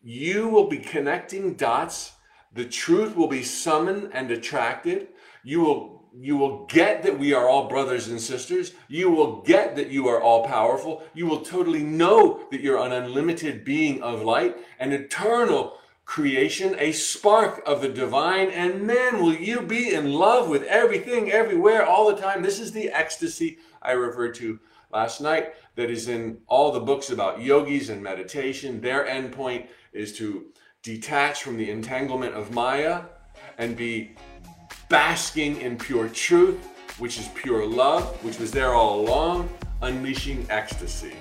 [0.01, 2.13] You will be connecting dots.
[2.51, 5.09] The truth will be summoned and attracted.
[5.43, 8.73] You will you will get that we are all brothers and sisters.
[8.87, 11.03] You will get that you are all powerful.
[11.13, 16.91] You will totally know that you're an unlimited being of light, an eternal creation, a
[16.91, 18.49] spark of the divine.
[18.49, 22.41] And man, will you be in love with everything, everywhere, all the time.
[22.41, 24.59] This is the ecstasy I referred to
[24.91, 28.81] last night that is in all the books about yogis and meditation.
[28.81, 30.45] Their endpoint is to
[30.81, 33.01] detach from the entanglement of Maya
[33.57, 34.15] and be
[34.89, 36.57] basking in pure truth,
[36.97, 39.49] which is pure love, which was there all along,
[39.81, 41.15] unleashing ecstasy.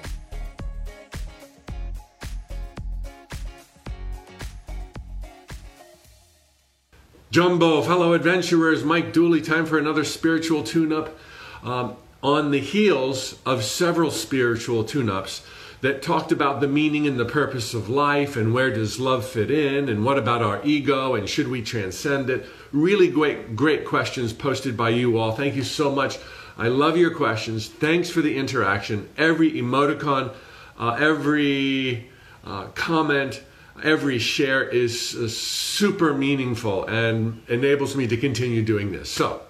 [7.30, 11.18] Jumbo, fellow adventurers, Mike Dooley, time for another spiritual tune up
[11.62, 15.44] um, on the heels of several spiritual tune ups
[15.80, 19.50] that talked about the meaning and the purpose of life and where does love fit
[19.50, 22.46] in and what about our ego and should we transcend it.
[22.72, 25.32] Really great, great questions posted by you all.
[25.32, 26.18] Thank you so much.
[26.56, 27.68] I love your questions.
[27.68, 29.08] Thanks for the interaction.
[29.18, 30.34] Every emoticon,
[30.78, 32.10] uh, every
[32.44, 33.42] uh, comment,
[33.84, 39.10] every share is uh, super meaningful and enables me to continue doing this.
[39.10, 39.42] So,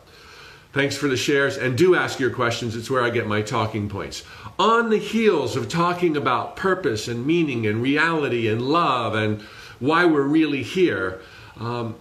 [0.76, 2.76] Thanks for the shares and do ask your questions.
[2.76, 4.24] It's where I get my talking points.
[4.58, 9.42] On the heels of talking about purpose and meaning and reality and love and
[9.80, 11.20] why we're really here,
[11.58, 11.94] um,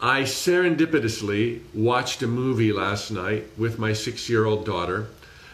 [0.00, 5.08] I serendipitously watched a movie last night with my six year old daughter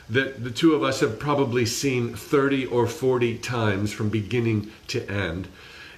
[0.08, 5.06] that the two of us have probably seen 30 or 40 times from beginning to
[5.10, 5.48] end.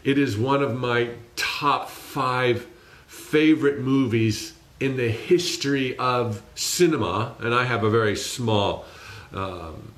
[0.02, 2.66] It is one of my top five
[3.07, 8.87] favorite movies in the history of cinema, and I have a very small
[9.35, 9.92] um,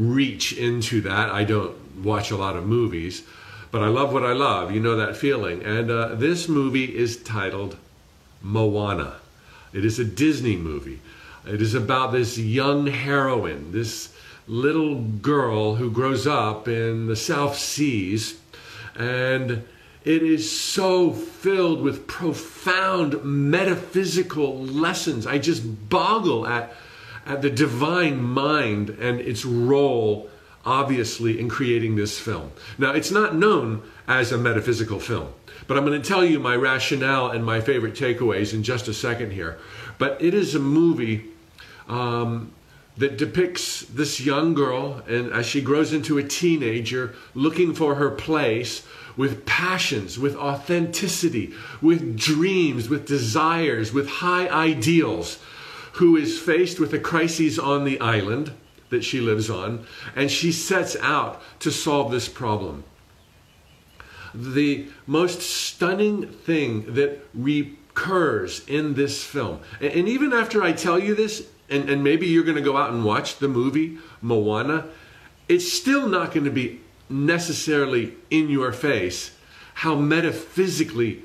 [0.00, 1.30] reach into that.
[1.30, 3.22] I don't watch a lot of movies,
[3.70, 4.72] but I love what I love.
[4.72, 5.62] You know that feeling.
[5.62, 7.76] And uh, this movie is titled
[8.42, 9.16] Moana.
[9.72, 11.00] It is a Disney movie.
[11.46, 14.14] It is about this young heroine, this
[14.46, 18.40] little girl who grows up in the South Seas
[18.96, 19.64] and
[20.04, 25.26] it is so filled with profound metaphysical lessons.
[25.26, 26.74] I just boggle at,
[27.30, 30.28] at the divine mind and its role,
[30.64, 32.50] obviously, in creating this film.
[32.76, 35.32] Now, it's not known as a metaphysical film,
[35.68, 38.94] but I'm going to tell you my rationale and my favorite takeaways in just a
[38.94, 39.60] second here.
[39.96, 41.24] But it is a movie
[41.86, 42.50] um,
[42.96, 48.10] that depicts this young girl, and as she grows into a teenager, looking for her
[48.10, 48.84] place
[49.16, 55.38] with passions, with authenticity, with dreams, with desires, with high ideals,
[55.94, 58.52] who is faced with a crisis on the island
[58.90, 62.84] that she lives on, and she sets out to solve this problem.
[64.34, 71.14] The most stunning thing that recurs in this film, and even after I tell you
[71.14, 74.86] this, and, and maybe you're going to go out and watch the movie Moana,
[75.48, 79.32] it's still not going to be necessarily in your face
[79.74, 81.22] how metaphysically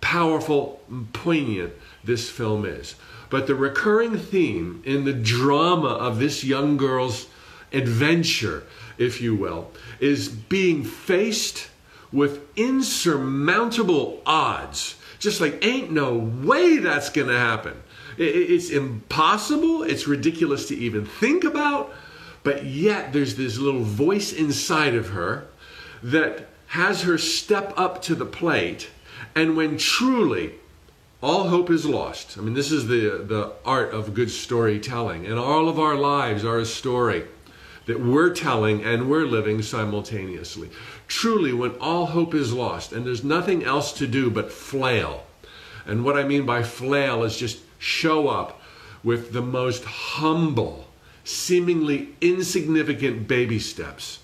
[0.00, 2.94] powerful and poignant this film is.
[3.30, 7.26] But the recurring theme in the drama of this young girl's
[7.72, 8.64] adventure,
[8.96, 9.70] if you will,
[10.00, 11.68] is being faced
[12.10, 14.94] with insurmountable odds.
[15.18, 17.82] Just like, ain't no way that's going to happen.
[18.16, 19.82] It's impossible.
[19.82, 21.92] It's ridiculous to even think about.
[22.42, 25.46] But yet, there's this little voice inside of her
[26.02, 28.90] that has her step up to the plate.
[29.34, 30.54] And when truly
[31.20, 35.38] all hope is lost, I mean, this is the, the art of good storytelling, and
[35.38, 37.24] all of our lives are a story
[37.86, 40.70] that we're telling and we're living simultaneously.
[41.08, 45.24] Truly, when all hope is lost and there's nothing else to do but flail,
[45.86, 48.60] and what I mean by flail is just show up
[49.02, 50.86] with the most humble,
[51.24, 54.20] seemingly insignificant baby steps.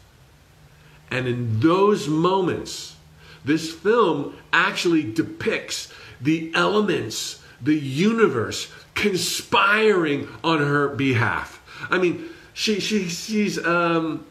[1.11, 2.97] And in those moments,
[3.45, 11.61] this film actually depicts the elements, the universe conspiring on her behalf.
[11.91, 14.25] I mean, she, she sees um,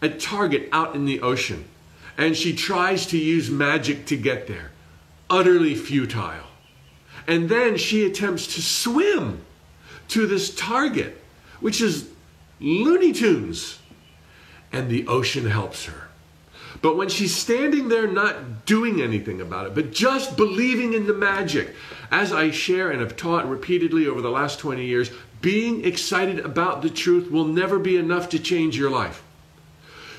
[0.00, 1.64] a target out in the ocean
[2.18, 4.70] and she tries to use magic to get there.
[5.30, 6.46] Utterly futile.
[7.26, 9.44] And then she attempts to swim
[10.08, 11.22] to this target,
[11.60, 12.10] which is
[12.60, 13.78] Looney Tunes.
[14.72, 16.08] And the ocean helps her.
[16.82, 21.14] But when she's standing there not doing anything about it, but just believing in the
[21.14, 21.74] magic,
[22.10, 25.10] as I share and have taught repeatedly over the last 20 years,
[25.40, 29.22] being excited about the truth will never be enough to change your life.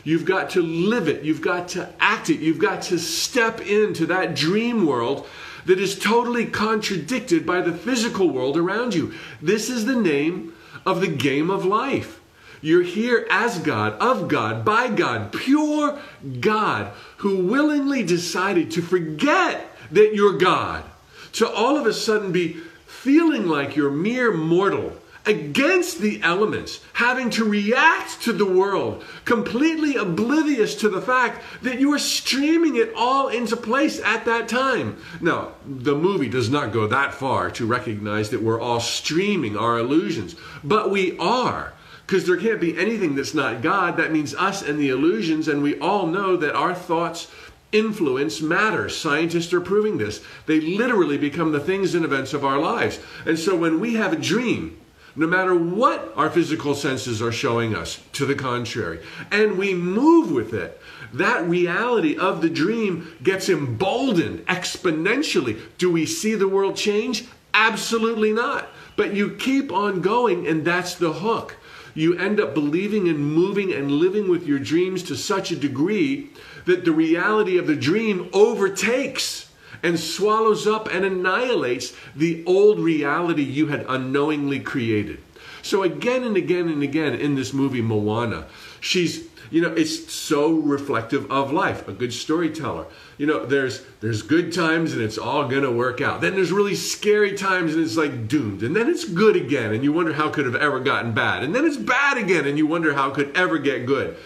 [0.06, 1.24] You've got to live it.
[1.24, 2.40] You've got to act it.
[2.40, 5.28] You've got to step into that dream world
[5.66, 9.14] that is totally contradicted by the physical world around you.
[9.42, 10.54] This is the name
[10.86, 12.20] of the game of life.
[12.64, 16.00] You're here as God, of God, by God, pure
[16.40, 20.86] God, who willingly decided to forget that you're God,
[21.34, 22.54] to all of a sudden be
[22.88, 24.94] feeling like you're mere mortal
[25.26, 31.82] against the elements, having to react to the world, completely oblivious to the fact that
[31.82, 34.98] you are streaming it all into place at that time.
[35.20, 39.80] Now, the movie does not go that far to recognize that we're all streaming our
[39.80, 41.74] illusions, but we are.
[42.06, 43.98] Because there can't be anything that's not God.
[43.98, 47.30] That means us and the illusions, and we all know that our thoughts
[47.72, 48.88] influence matter.
[48.90, 50.22] Scientists are proving this.
[50.46, 53.00] They literally become the things and events of our lives.
[53.26, 54.80] And so when we have a dream,
[55.16, 59.00] no matter what our physical senses are showing us, to the contrary.
[59.32, 60.80] And we move with it.
[61.14, 65.60] That reality of the dream gets emboldened exponentially.
[65.78, 67.26] Do we see the world change?
[67.54, 68.68] Absolutely not.
[68.96, 71.58] But you keep on going, and that's the hook.
[71.94, 76.30] You end up believing and moving and living with your dreams to such a degree
[76.66, 79.50] that the reality of the dream overtakes
[79.84, 85.20] and swallows up and annihilates the old reality you had unknowingly created.
[85.62, 88.48] So, again and again and again in this movie, Moana,
[88.80, 92.86] she's you know it's so reflective of life a good storyteller
[93.18, 96.76] you know there's there's good times and it's all gonna work out then there's really
[96.76, 100.30] scary times and it's like doomed and then it's good again and you wonder how
[100.30, 103.36] could have ever gotten bad and then it's bad again and you wonder how could
[103.36, 104.18] ever get good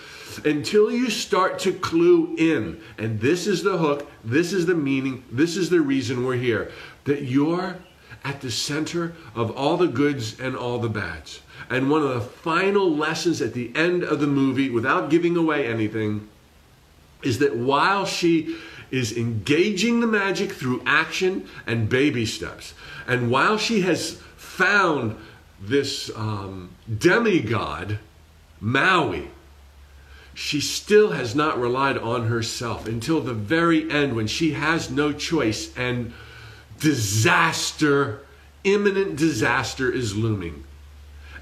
[0.46, 2.82] until you start to clue in.
[2.98, 6.72] And this is the hook, this is the meaning, this is the reason we're here.
[7.06, 7.78] That you're
[8.24, 11.42] at the center of all the goods and all the bads.
[11.70, 15.68] And one of the final lessons at the end of the movie, without giving away
[15.68, 16.28] anything,
[17.24, 18.58] is that while she
[18.92, 22.74] is engaging the magic through action and baby steps,
[23.08, 25.16] and while she has found
[25.60, 28.00] this um, demigod,
[28.60, 29.30] Maui,
[30.34, 35.12] she still has not relied on herself until the very end when she has no
[35.12, 36.14] choice and
[36.80, 38.22] disaster,
[38.64, 40.64] imminent disaster is looming.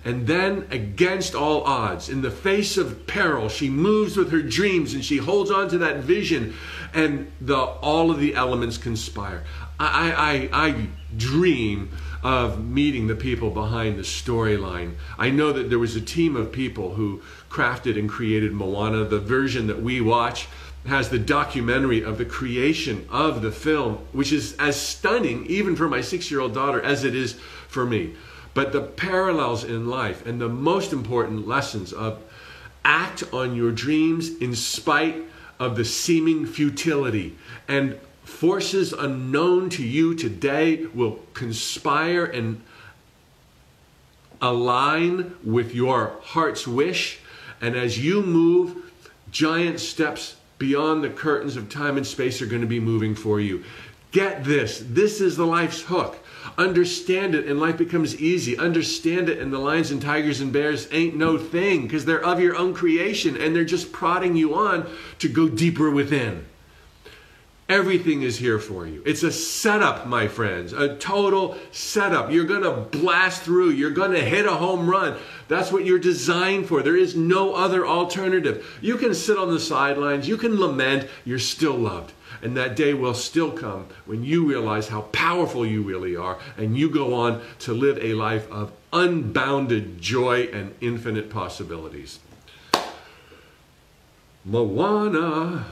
[0.06, 4.94] And then, against all odds, in the face of peril, she moves with her dreams
[4.94, 6.54] and she holds on to that vision,
[6.94, 9.44] and the, all of the elements conspire.
[9.80, 10.88] I, I, I
[11.18, 11.90] dream
[12.24, 14.94] of meeting the people behind the storyline.
[15.18, 19.06] I know that there was a team of people who crafted and created Moana.
[19.06, 20.48] The version that we watch
[20.86, 25.90] has the documentary of the creation of the film, which is as stunning, even for
[25.90, 27.34] my six year old daughter, as it is
[27.68, 28.14] for me.
[28.56, 32.20] But the parallels in life and the most important lessons of
[32.84, 35.18] act on your dreams in spite
[35.60, 37.36] of the seeming futility
[37.68, 42.62] and forces unknown to you today will conspire and
[44.42, 47.20] align with your heart's wish
[47.62, 48.92] and as you move,
[49.32, 53.40] giant steps beyond the curtains of time and space are going to be moving for
[53.40, 53.64] you.
[54.12, 54.84] Get this.
[54.88, 56.18] This is the life's hook.
[56.58, 58.58] Understand it and life becomes easy.
[58.58, 62.40] Understand it and the lions and tigers and bears ain't no thing because they're of
[62.40, 64.90] your own creation and they're just prodding you on
[65.20, 66.46] to go deeper within.
[67.68, 69.02] Everything is here for you.
[69.08, 72.30] It's a setup, my friends, a total setup.
[72.30, 73.72] You're going to blast through.
[73.72, 75.18] You're going to hit a home run.
[75.48, 76.84] That's what you're designed for.
[76.84, 78.78] There is no other alternative.
[78.82, 80.28] You can sit on the sidelines.
[80.28, 81.10] You can lament.
[81.24, 82.14] You're still loved.
[82.42, 86.78] And that day will still come when you realize how powerful you really are and
[86.78, 92.20] you go on to live a life of unbounded joy and infinite possibilities.
[94.44, 95.66] Moana.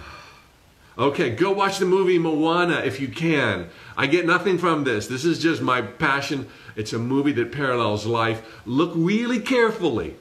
[0.97, 3.69] Okay, go watch the movie Moana if you can.
[3.97, 5.07] I get nothing from this.
[5.07, 6.47] This is just my passion.
[6.75, 8.61] It's a movie that parallels life.
[8.65, 10.15] Look really carefully.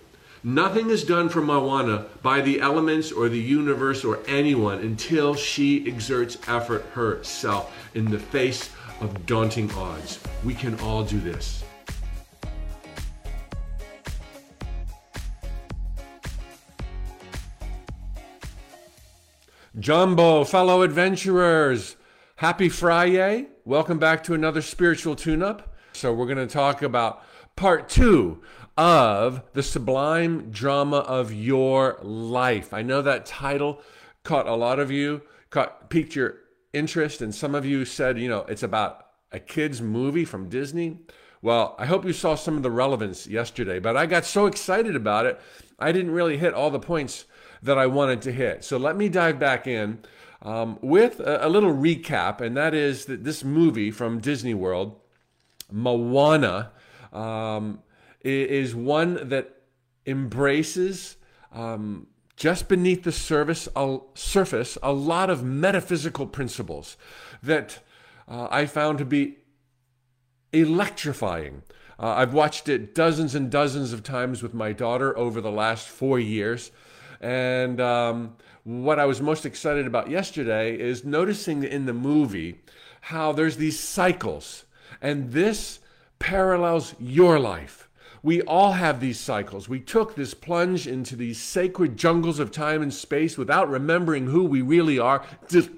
[0.45, 5.87] Nothing is done for Moana by the elements or the universe or anyone until she
[5.87, 8.69] exerts effort herself in the face
[9.01, 10.19] of daunting odds.
[10.45, 11.63] We can all do this.
[19.79, 21.95] Jumbo, fellow adventurers,
[22.35, 23.47] happy Friday.
[23.65, 25.73] Welcome back to another spiritual tune up.
[25.93, 27.23] So, we're going to talk about
[27.55, 28.43] part two
[28.77, 32.73] of the sublime drama of your life.
[32.73, 33.81] I know that title
[34.25, 36.37] caught a lot of you, caught, piqued your
[36.73, 41.01] interest, and some of you said, you know, it's about a kid's movie from Disney.
[41.43, 44.95] Well, I hope you saw some of the relevance yesterday, but I got so excited
[44.95, 45.41] about it,
[45.79, 47.25] I didn't really hit all the points
[47.63, 48.65] that I wanted to hit.
[48.65, 49.99] So let me dive back in
[50.43, 54.99] um, with a, a, little recap, and that is that this movie from Disney World,
[55.71, 56.73] Moana,
[57.13, 57.81] um,
[58.25, 59.55] is one that
[60.07, 61.17] embraces
[61.53, 62.07] um,
[62.37, 66.97] just beneath the surface a, surface a lot of metaphysical principles
[67.43, 67.81] that
[68.29, 69.39] uh, I found to be
[70.53, 71.63] electrifying.
[71.99, 75.89] Uh, I've watched it dozens and dozens of times with my daughter over the last
[75.89, 76.71] four years.
[77.21, 82.61] And um, what I was most excited about yesterday is noticing in the movie
[83.03, 84.65] how there's these cycles.
[85.01, 85.81] And this
[86.19, 87.82] parallels your life.
[88.23, 89.69] We all have these cycles.
[89.69, 94.45] We took this plunge into these sacred jungles of time and space without remembering who
[94.45, 95.69] we really are, de-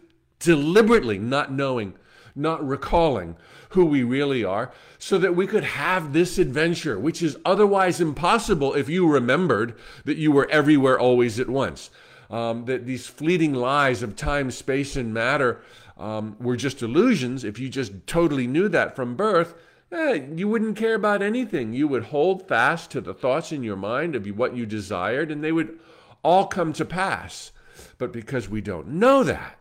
[0.41, 1.95] deliberately not knowing,
[2.35, 3.37] not recalling
[3.71, 8.75] who we really are, so that we could have this adventure, which is otherwise impossible
[8.75, 9.75] if you remembered
[10.05, 11.91] that you were everywhere always at once.
[12.31, 15.63] Um, that these fleeting lies of time, space, and matter
[15.97, 17.45] um, were just illusions.
[17.45, 19.55] If you just totally knew that from birth,
[19.93, 21.73] eh, you wouldn't care about anything.
[21.73, 25.43] You would hold fast to the thoughts in your mind of what you desired, and
[25.43, 25.79] they would
[26.23, 27.53] all come to pass.
[27.99, 29.59] But because we don't know that,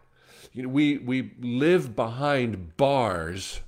[0.53, 3.61] you know, we, we live behind bars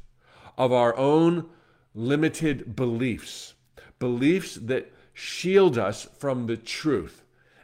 [0.58, 1.50] of our own
[1.94, 3.54] limited beliefs,
[4.00, 7.24] beliefs that shield us from the truth.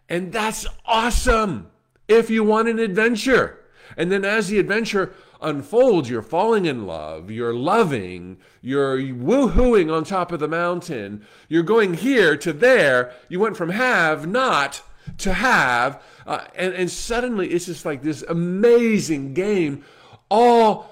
[0.10, 1.70] And that's awesome
[2.08, 3.60] if you want an adventure.
[3.98, 10.04] And then as the adventure unfolds, you're falling in love, you're loving, you're woohooing on
[10.04, 13.14] top of the mountain, you're going here to there.
[13.30, 14.82] You went from have not
[15.20, 16.02] to have.
[16.26, 19.84] Uh, and, and suddenly it's just like this amazing game,
[20.30, 20.92] all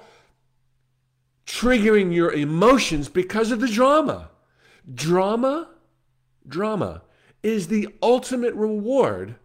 [1.46, 4.30] triggering your emotions because of the drama.
[4.92, 5.68] Drama,
[6.46, 7.02] drama
[7.42, 9.36] is the ultimate reward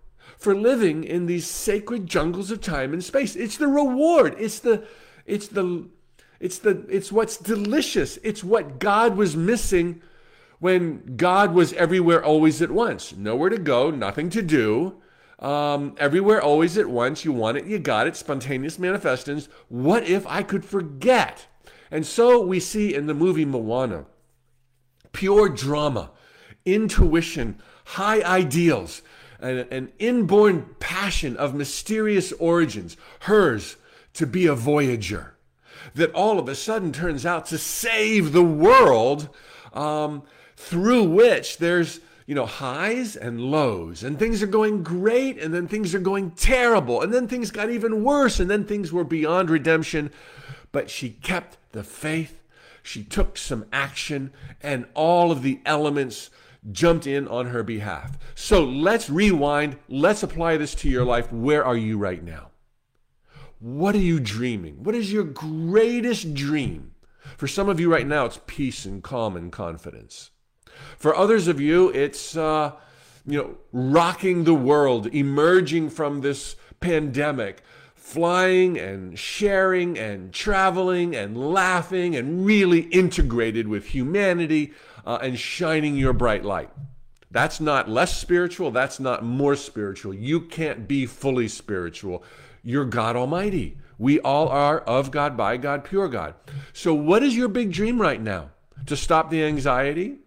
[0.46, 3.36] for living in these sacred jungles of time and space.
[3.36, 4.36] It's the reward.
[4.38, 4.86] It's the
[5.26, 5.90] it's the
[6.40, 8.20] it's the it's what's delicious.
[8.22, 10.04] It's what God was missing
[10.60, 13.16] when God was everywhere always at once.
[13.16, 15.02] Nowhere to go, nothing to do.
[15.40, 17.26] Um, everywhere always at once.
[17.26, 18.16] You want it, you got it.
[18.16, 19.50] Spontaneous manifestants.
[19.68, 21.48] What if I could forget?
[21.90, 24.06] And so we see in the movie Moana
[25.12, 26.12] pure drama,
[26.66, 29.02] intuition, high ideals,
[29.40, 33.78] an, an inborn passion of mysterious origins, hers
[34.14, 35.36] to be a voyager,
[35.94, 39.30] that all of a sudden turns out to save the world,
[39.74, 40.24] um,
[40.56, 45.68] through which there's you know, highs and lows, and things are going great, and then
[45.68, 49.50] things are going terrible, and then things got even worse, and then things were beyond
[49.50, 50.10] redemption.
[50.72, 52.42] But she kept the faith,
[52.82, 56.32] she took some action, and all of the elements
[56.72, 58.18] jumped in on her behalf.
[58.34, 59.78] So let's rewind.
[59.88, 61.32] Let's apply this to your life.
[61.32, 62.52] Where are you right now?
[63.60, 64.84] What are you dreaming?
[64.84, 66.92] What is your greatest dream?
[67.38, 70.32] For some of you right now, it's peace and calm and confidence.
[70.98, 72.74] For others of you, it's uh,
[73.26, 77.64] you know rocking the world, emerging from this pandemic,
[77.96, 84.74] flying and sharing and traveling and laughing and really integrated with humanity
[85.06, 86.70] uh, and shining your bright light.
[87.32, 88.72] That's not less spiritual.
[88.72, 90.14] That's not more spiritual.
[90.14, 92.24] You can't be fully spiritual.
[92.64, 93.78] You're God Almighty.
[93.98, 96.36] We all are of God, by God, pure God.
[96.74, 98.52] So, what is your big dream right now?
[98.88, 100.20] To stop the anxiety?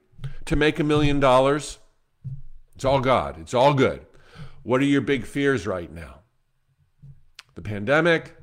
[0.46, 1.78] To make a million dollars?
[2.74, 3.38] It's all God.
[3.40, 4.06] It's all good.
[4.62, 6.20] What are your big fears right now?
[7.54, 8.36] The pandemic,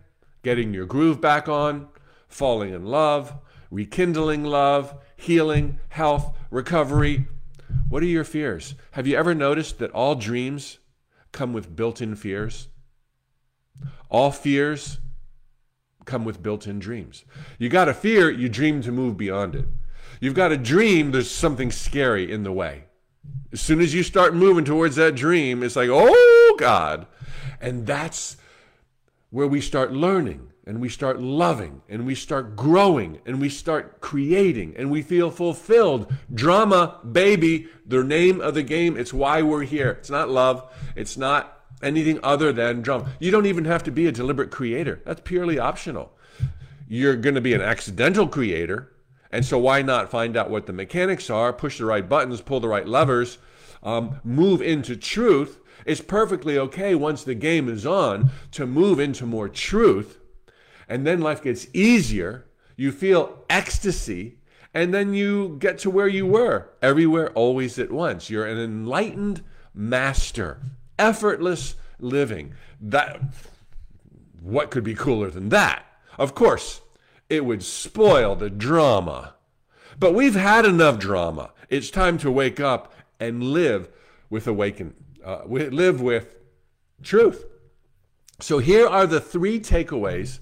[0.44, 1.88] getting your groove back on,
[2.28, 3.34] falling in love,
[3.72, 7.28] rekindling love, healing, health, recovery.
[7.90, 8.76] What are your fears?
[8.92, 10.80] Have you ever noticed that all dreams
[11.32, 12.68] come with built in fears?
[14.10, 15.00] All fears
[16.06, 17.26] come with built in dreams.
[17.58, 19.66] You got a fear, you dream to move beyond it.
[20.20, 22.86] You've got a dream, there's something scary in the way.
[23.52, 27.08] As soon as you start moving towards that dream, it's like, oh God.
[27.60, 28.38] And that's
[29.30, 34.02] where we start learning and we start loving and we start growing and we start
[34.02, 36.12] creating and we feel fulfilled.
[36.34, 38.98] Drama, baby, the name of the game.
[38.98, 39.92] It's why we're here.
[39.92, 40.68] It's not love.
[40.96, 43.12] It's not anything other than drama.
[43.20, 45.02] You don't even have to be a deliberate creator.
[45.06, 46.12] That's purely optional.
[46.88, 48.92] You're going to be an accidental creator.
[49.32, 52.60] And so why not find out what the mechanics are, push the right buttons, pull
[52.60, 53.38] the right levers,
[53.84, 55.60] um, move into truth.
[55.86, 60.20] It's perfectly okay once the game is on to move into more truth
[60.88, 62.46] and then life gets easier.
[62.76, 64.40] You feel ecstasy,
[64.74, 68.30] and then you get to where you were everywhere, always at once.
[68.30, 70.62] You're an enlightened master,
[71.00, 72.54] effortless living.
[72.82, 73.22] That
[74.42, 75.86] what could be cooler than that?
[76.18, 76.82] Of course,
[77.30, 79.36] it would spoil the drama.
[79.98, 81.52] But we've had enough drama.
[81.70, 83.90] It's time to wake up and live
[84.30, 86.36] with awaken, uh, live with
[87.02, 87.46] truth.
[88.40, 90.40] So here are the three takeaways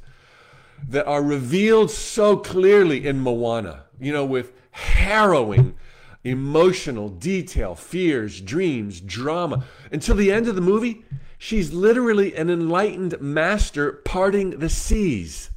[0.87, 5.75] that are revealed so clearly in Moana, you know, with harrowing
[6.23, 9.65] emotional detail, fears, dreams, drama.
[9.91, 11.03] Until the end of the movie,
[11.37, 15.49] she's literally an enlightened master parting the seas.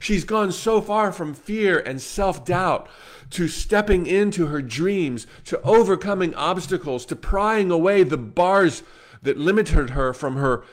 [0.00, 2.88] She's gone so far from fear and self doubt
[3.30, 8.82] to stepping into her dreams, to overcoming obstacles, to prying away the bars
[9.22, 10.64] that limited her from her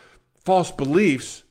[0.44, 1.44] false beliefs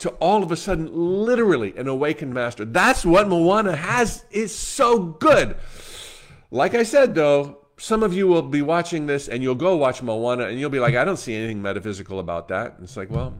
[0.00, 2.64] to all of a sudden literally an awakened master.
[2.64, 5.56] That's what Moana has is so good.
[6.50, 10.02] Like I said though, some of you will be watching this and you'll go watch
[10.02, 12.74] Moana and you'll be like, I don't see anything metaphysical about that.
[12.74, 13.38] And it's like, well,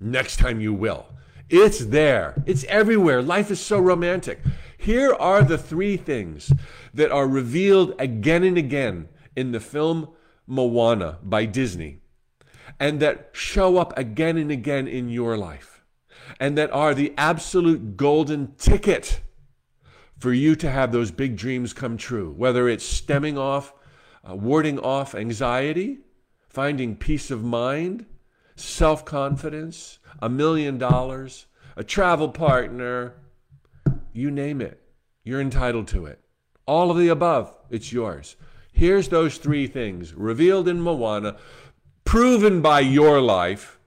[0.00, 1.06] next time you will.
[1.50, 2.42] It's there.
[2.46, 3.22] It's everywhere.
[3.22, 4.40] Life is so romantic.
[4.76, 6.52] Here are the three things
[6.94, 10.10] that are revealed again and again in the film
[10.46, 12.00] Moana by Disney
[12.80, 15.78] and that show up again and again in your life
[16.38, 19.20] and that are the absolute golden ticket
[20.18, 23.72] for you to have those big dreams come true, whether it's stemming off,
[24.28, 25.98] uh, warding off anxiety,
[26.48, 28.04] finding peace of mind,
[28.56, 33.14] self confidence, a million dollars, a travel partner,
[34.12, 34.82] you name it.
[35.22, 36.18] You're entitled to it.
[36.66, 38.36] All of the above, it's yours.
[38.72, 41.36] Here's those three things revealed in Moana
[42.08, 43.78] proven by your life,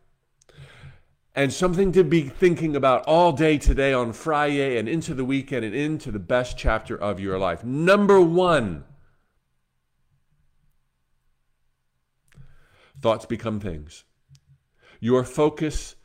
[1.34, 5.65] and something to be thinking about all day today on Friday and into the weekend
[5.65, 7.63] and into the best chapter of your life.
[7.63, 8.84] Number one,
[13.01, 14.03] thoughts become things.
[14.99, 15.95] Your focus,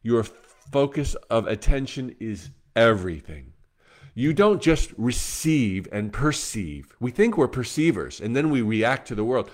[0.00, 3.52] your focus of attention is everything.
[4.14, 6.94] You don't just receive and perceive.
[7.00, 9.50] We think we're perceivers and then we react to the world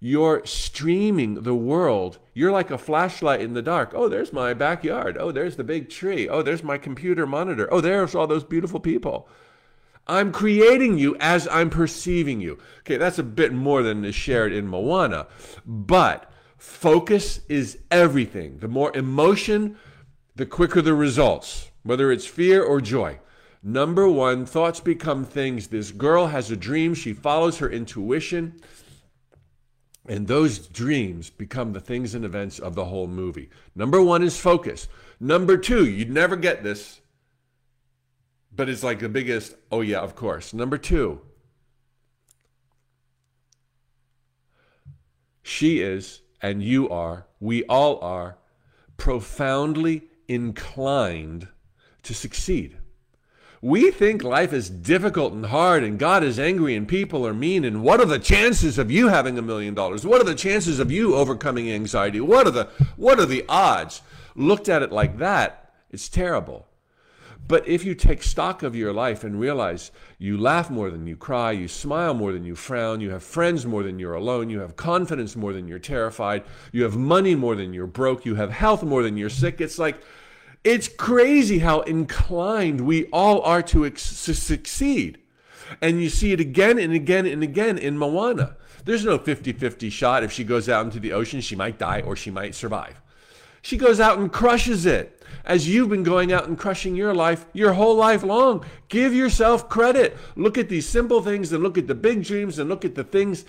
[0.00, 2.18] you're streaming the world.
[2.32, 3.92] You're like a flashlight in the dark.
[3.94, 5.18] Oh, there's my backyard.
[5.20, 6.26] Oh, there's the big tree.
[6.26, 7.68] Oh, there's my computer monitor.
[7.70, 9.28] Oh, there's all those beautiful people.
[10.06, 12.58] I'm creating you as I'm perceiving you.
[12.80, 15.26] Okay, that's a bit more than is shared in Moana,
[15.66, 18.58] but focus is everything.
[18.58, 19.76] The more emotion,
[20.34, 23.20] the quicker the results, whether it's fear or joy.
[23.62, 25.66] Number one, thoughts become things.
[25.68, 26.94] This girl has a dream.
[26.94, 28.58] She follows her intuition.
[30.06, 33.50] And those dreams become the things and events of the whole movie.
[33.74, 34.88] Number one is focus.
[35.20, 37.00] Number two, you'd never get this,
[38.54, 40.54] but it's like the biggest, oh yeah, of course.
[40.54, 41.20] Number two,
[45.42, 48.38] she is, and you are, we all are,
[48.96, 51.48] profoundly inclined
[52.02, 52.79] to succeed.
[53.62, 57.64] We think life is difficult and hard and God is angry and people are mean.
[57.64, 60.06] And what are the chances of you having a million dollars?
[60.06, 62.20] What are the chances of you overcoming anxiety?
[62.20, 62.64] What are the,
[62.96, 64.00] what are the odds?
[64.34, 66.66] Looked at it like that, it's terrible.
[67.46, 71.16] But if you take stock of your life and realize you laugh more than you
[71.16, 74.60] cry, you smile more than you frown, you have friends more than you're alone, you
[74.60, 78.52] have confidence more than you're terrified, you have money more than you're broke, you have
[78.52, 80.00] health more than you're sick, it's like,
[80.64, 85.18] it's crazy how inclined we all are to, ex- to succeed.
[85.80, 88.56] And you see it again and again and again in Moana.
[88.84, 90.24] There's no 50 50 shot.
[90.24, 93.00] If she goes out into the ocean, she might die or she might survive.
[93.62, 97.46] She goes out and crushes it as you've been going out and crushing your life
[97.52, 98.64] your whole life long.
[98.88, 100.16] Give yourself credit.
[100.34, 103.04] Look at these simple things and look at the big dreams and look at the
[103.04, 103.44] things.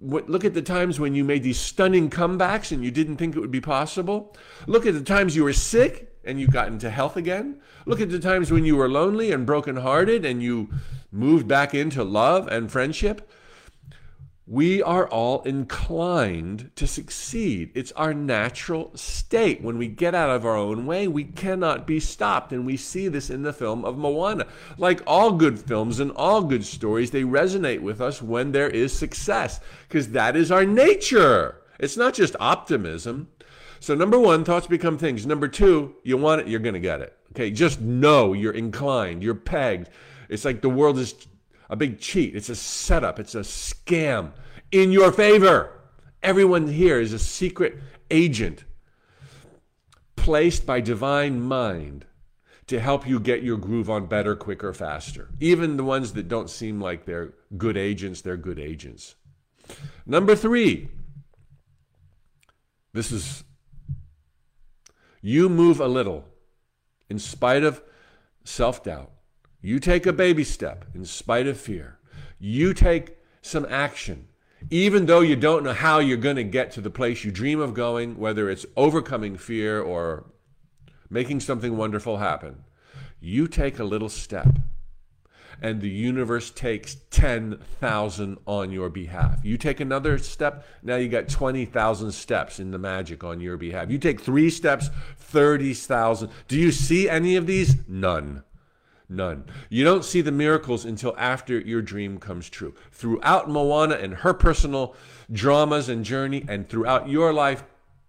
[0.00, 3.40] Look at the times when you made these stunning comebacks and you didn't think it
[3.40, 4.36] would be possible.
[4.66, 7.60] Look at the times you were sick and you got into health again.
[7.86, 10.68] Look at the times when you were lonely and brokenhearted and you
[11.10, 13.30] moved back into love and friendship.
[14.44, 17.70] We are all inclined to succeed.
[17.74, 19.62] It's our natural state.
[19.62, 22.52] When we get out of our own way, we cannot be stopped.
[22.52, 24.46] And we see this in the film of Moana.
[24.76, 28.92] Like all good films and all good stories, they resonate with us when there is
[28.92, 31.62] success, because that is our nature.
[31.78, 33.28] It's not just optimism.
[33.82, 35.26] So, number one, thoughts become things.
[35.26, 37.16] Number two, you want it, you're to get it.
[37.32, 39.88] Okay, just know you're inclined, you're pegged.
[40.28, 41.16] It's like the world is
[41.68, 42.36] a big cheat.
[42.36, 44.30] It's a setup, it's a scam
[44.70, 45.80] in your favor.
[46.22, 47.76] Everyone here is a secret
[48.08, 48.64] agent
[50.14, 52.06] placed by divine mind
[52.68, 55.28] to help you get your groove on better, quicker, faster.
[55.40, 59.16] Even the ones that don't seem like they're good agents, they're good agents.
[60.06, 60.88] Number three,
[62.92, 63.42] this is
[65.22, 66.26] you move a little
[67.08, 67.82] in spite of
[68.44, 69.10] self doubt
[69.64, 71.98] you take a baby step in spite of fear.
[72.40, 74.26] You take some action.
[74.70, 77.60] Even though you don't know how you're going to get to the place you dream
[77.60, 80.26] of going, whether it's overcoming fear or
[81.08, 82.64] making something wonderful happen,
[83.20, 84.58] you take a little step
[85.62, 89.38] and the universe takes 10,000 on your behalf.
[89.44, 93.88] You take another step, now you got 20,000 steps in the magic on your behalf.
[93.88, 96.30] You take three steps, 30,000.
[96.48, 97.76] Do you see any of these?
[97.86, 98.42] None.
[99.08, 99.44] None.
[99.68, 102.74] You don't see the miracles until after your dream comes true.
[102.90, 104.96] Throughout Moana and her personal
[105.30, 107.62] dramas and journey, and throughout your life,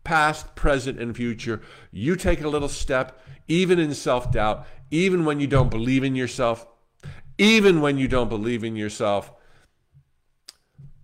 [0.03, 5.39] past, present, and future, you take a little step, even in self doubt, even when
[5.39, 6.65] you don't believe in yourself,
[7.37, 9.31] even when you don't believe in yourself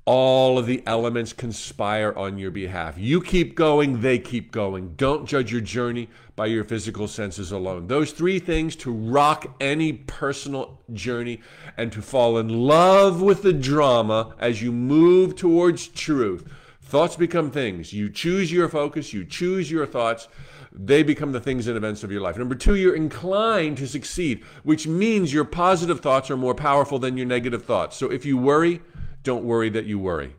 [0.09, 2.97] all of the elements conspire on your behalf.
[2.97, 4.95] You keep going, they keep going.
[4.95, 7.85] Don't judge your journey by your physical senses alone.
[7.85, 11.41] Those three things to rock any personal journey
[11.77, 16.43] and to fall in love with the drama as you move towards truth.
[16.81, 17.93] Thoughts become things.
[17.93, 20.27] You choose your focus, you choose your thoughts.
[20.71, 22.37] They become the things and events of your life.
[22.37, 27.17] Number two, you're inclined to succeed, which means your positive thoughts are more powerful than
[27.17, 27.97] your negative thoughts.
[27.97, 28.81] So if you worry,
[29.23, 30.35] don't worry that you worry.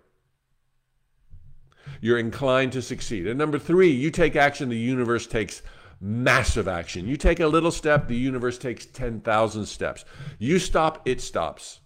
[2.01, 3.27] You're inclined to succeed.
[3.27, 5.63] And number three, you take action, the universe takes
[6.01, 7.07] massive action.
[7.07, 10.05] You take a little step, the universe takes 10,000 steps.
[10.39, 11.81] You stop, it stops.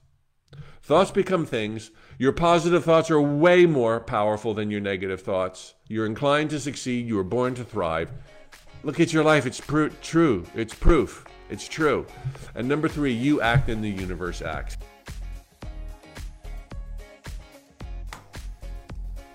[0.83, 1.91] Thoughts become things.
[2.19, 5.75] Your positive thoughts are way more powerful than your negative thoughts.
[5.89, 7.09] You're inclined to succeed.
[7.09, 8.13] You were born to thrive.
[8.85, 9.47] Look at your life.
[9.47, 10.47] It's pr- true.
[10.55, 11.25] It's proof.
[11.49, 12.07] It's true.
[12.55, 14.77] And number three, you act and the universe acts.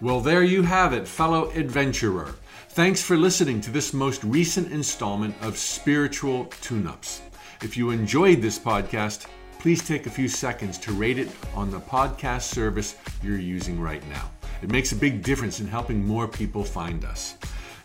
[0.02, 2.36] Well, there you have it, fellow adventurer.
[2.70, 7.22] Thanks for listening to this most recent installment of Spiritual Tune Ups.
[7.64, 9.26] If you enjoyed this podcast,
[9.58, 14.08] please take a few seconds to rate it on the podcast service you're using right
[14.10, 14.30] now.
[14.62, 17.36] It makes a big difference in helping more people find us.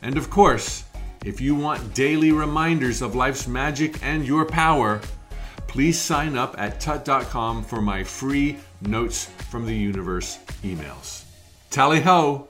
[0.02, 0.84] And of course,
[1.24, 5.00] if you want daily reminders of life's magic and your power,
[5.66, 11.24] please sign up at tut.com for my free Notes from the Universe emails.
[11.70, 12.48] Tally ho!